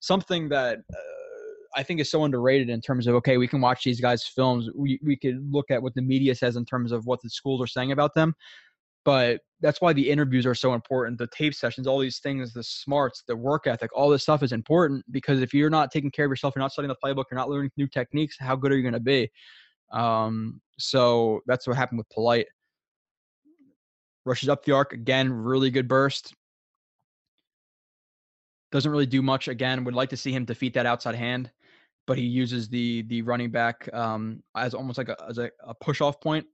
[0.00, 3.82] something that uh, I think is so underrated in terms of okay, we can watch
[3.82, 4.70] these guys' films.
[4.74, 7.60] We we could look at what the media says in terms of what the schools
[7.60, 8.34] are saying about them,
[9.06, 12.62] but that's why the interviews are so important the tape sessions all these things the
[12.62, 16.26] smarts the work ethic all this stuff is important because if you're not taking care
[16.26, 18.76] of yourself you're not studying the playbook you're not learning new techniques how good are
[18.76, 19.30] you going to be?
[19.92, 22.46] Um, so that's what happened with polite.
[24.24, 26.34] Rushes up the arc again really good burst.
[28.72, 31.50] Doesn't really do much again would like to see him defeat that outside hand
[32.06, 35.74] but he uses the the running back um, as almost like a, as a, a
[35.74, 36.46] push off point.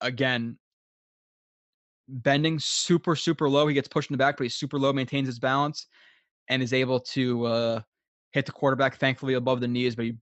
[0.00, 0.58] Again
[2.12, 3.66] bending super super low.
[3.66, 5.86] He gets pushed in the back, but he's super low, maintains his balance,
[6.48, 7.80] and is able to uh,
[8.32, 8.96] hit the quarterback.
[8.96, 10.16] Thankfully above the knees, but he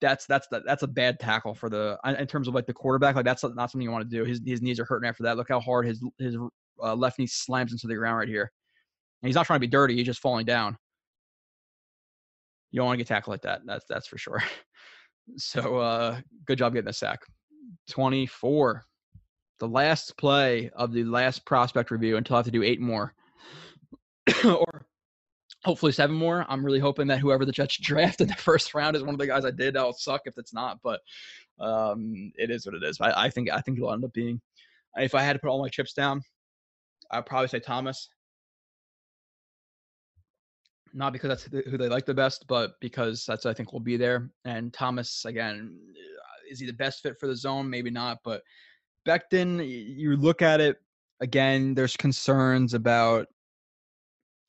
[0.00, 3.16] that's that's that's a bad tackle for the in terms of like the quarterback.
[3.16, 4.24] Like that's not something you want to do.
[4.24, 5.36] His his knees are hurting after that.
[5.36, 6.36] Look how hard his his
[6.82, 8.50] uh, left knee slams into the ground right here.
[9.22, 9.96] And he's not trying to be dirty.
[9.96, 10.76] He's just falling down.
[12.70, 13.62] You don't want to get tackled like that.
[13.66, 14.42] That's that's for sure.
[15.36, 17.20] So uh, good job getting the sack.
[17.88, 18.84] Twenty four
[19.60, 23.14] the last play of the last prospect review until I have to do eight more.
[24.44, 24.86] or
[25.64, 26.44] hopefully seven more.
[26.48, 29.20] I'm really hoping that whoever the Jets draft in the first round is one of
[29.20, 29.76] the guys I did.
[29.76, 31.00] I'll suck if it's not, but
[31.60, 33.00] um, it is what it is.
[33.00, 34.40] I, I think I think it'll end up being.
[34.96, 36.22] If I had to put all my chips down,
[37.10, 38.08] I'd probably say Thomas.
[40.92, 43.96] Not because that's who they like the best, but because that's I think will be
[43.96, 44.30] there.
[44.44, 45.78] And Thomas again,
[46.50, 47.70] is he the best fit for the zone?
[47.70, 48.42] Maybe not, but
[49.06, 50.76] Becton, you look at it
[51.20, 51.74] again.
[51.74, 53.26] There's concerns about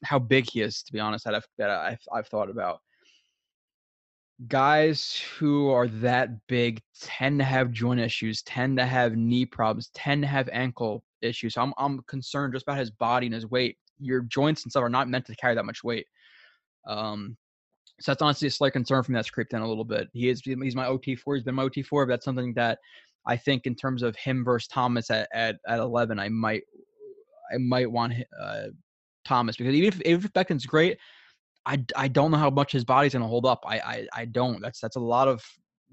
[0.03, 0.83] how big he is.
[0.83, 2.79] To be honest, that I've that I've, I've thought about.
[4.47, 9.91] Guys who are that big tend to have joint issues, tend to have knee problems,
[9.93, 11.53] tend to have ankle issues.
[11.53, 13.77] So I'm I'm concerned just about his body and his weight.
[13.99, 16.07] Your joints and stuff are not meant to carry that much weight.
[16.87, 17.37] Um,
[17.99, 19.13] so that's honestly a slight concern me.
[19.13, 20.09] That's creeped in a little bit.
[20.11, 21.35] He is he's my OT four.
[21.35, 22.79] He's been my OT four, but that's something that
[23.25, 26.63] I think in terms of him versus Thomas at, at, at 11, I might
[27.53, 28.67] I might want uh,
[29.25, 30.97] Thomas because even if, even if Becton's great,
[31.65, 33.63] I, I don't know how much his body's gonna hold up.
[33.67, 34.61] I, I I don't.
[34.61, 35.43] That's that's a lot of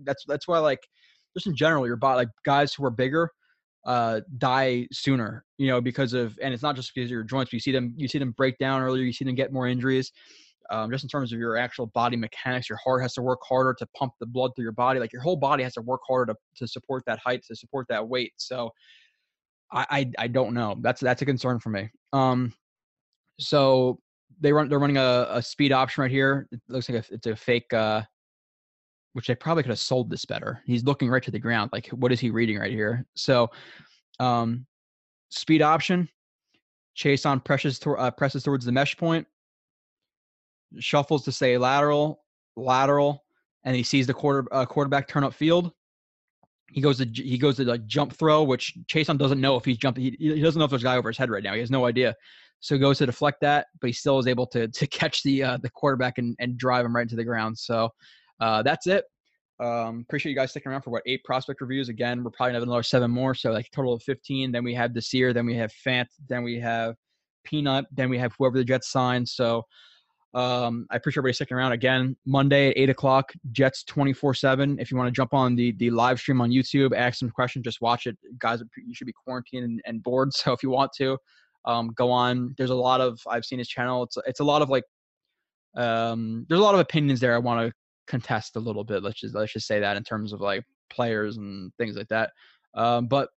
[0.04, 0.80] that's that's why like
[1.34, 3.30] just in general your body like guys who are bigger
[3.86, 7.52] uh die sooner you know because of and it's not just because of your joints
[7.52, 10.12] you see them you see them break down earlier you see them get more injuries
[10.70, 12.68] um, just in terms of your actual body mechanics.
[12.68, 15.00] Your heart has to work harder to pump the blood through your body.
[15.00, 17.86] Like your whole body has to work harder to, to support that height, to support
[17.88, 18.32] that weight.
[18.36, 18.70] So
[19.72, 20.76] I, I, I don't know.
[20.80, 21.90] That's that's a concern for me.
[22.12, 22.52] Um,
[23.38, 24.00] so
[24.40, 26.48] they run they're running a, a speed option right here.
[26.52, 27.72] It looks like a, it's a fake.
[27.72, 28.02] Uh,
[29.14, 30.62] which they probably could have sold this better.
[30.64, 31.70] He's looking right to the ground.
[31.72, 33.04] Like, what is he reading right here?
[33.16, 33.50] So,
[34.20, 34.64] um,
[35.30, 36.08] speed option.
[36.96, 39.26] Chaisson presses uh, presses towards the mesh point
[40.78, 42.24] shuffles to say lateral,
[42.56, 43.24] lateral,
[43.64, 45.72] and he sees the quarter uh, quarterback turn up field.
[46.70, 49.78] He goes to he goes to like jump throw, which Chaisson doesn't know if he's
[49.78, 50.04] jumping.
[50.04, 51.54] He, he doesn't know if there's a guy over his head right now.
[51.54, 52.14] He has no idea.
[52.60, 55.42] So he goes to deflect that, but he still is able to to catch the
[55.42, 57.58] uh, the quarterback and, and drive him right into the ground.
[57.58, 57.90] So
[58.40, 59.04] uh, that's it.
[59.60, 61.88] Um, appreciate you guys sticking around for what eight prospect reviews.
[61.88, 64.52] Again, we're probably gonna have another seven more, so like total of fifteen.
[64.52, 66.94] Then we have Desir, then we have Fant, then we have
[67.44, 69.26] Peanut, then we have whoever the Jets sign.
[69.26, 69.64] So
[70.38, 72.16] um, I appreciate everybody sticking around again.
[72.24, 74.78] Monday at eight o'clock, Jets twenty four seven.
[74.78, 77.64] If you want to jump on the the live stream on YouTube, ask some questions,
[77.64, 78.16] just watch it.
[78.38, 81.18] Guys, you should be quarantined and, and bored, so if you want to,
[81.64, 82.54] um, go on.
[82.56, 84.04] There's a lot of I've seen his channel.
[84.04, 84.84] It's it's a lot of like
[85.76, 87.34] um, there's a lot of opinions there.
[87.34, 87.74] I want to
[88.06, 89.02] contest a little bit.
[89.02, 92.30] Let's just let's just say that in terms of like players and things like that.
[92.74, 93.30] Um, but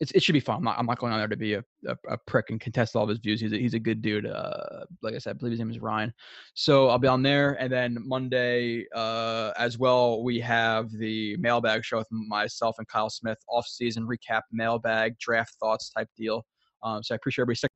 [0.00, 0.56] it should be fun.
[0.56, 2.96] I'm not, I'm not going on there to be a, a, a, prick and contest
[2.96, 3.40] all of his views.
[3.40, 4.26] He's a, he's a good dude.
[4.26, 6.12] Uh, like I said, I believe his name is Ryan.
[6.54, 7.52] So I'll be on there.
[7.60, 13.10] And then Monday uh, as well, we have the mailbag show with myself and Kyle
[13.10, 16.44] Smith, off season recap mailbag, draft thoughts type deal.
[16.82, 17.68] Um, so I appreciate everybody.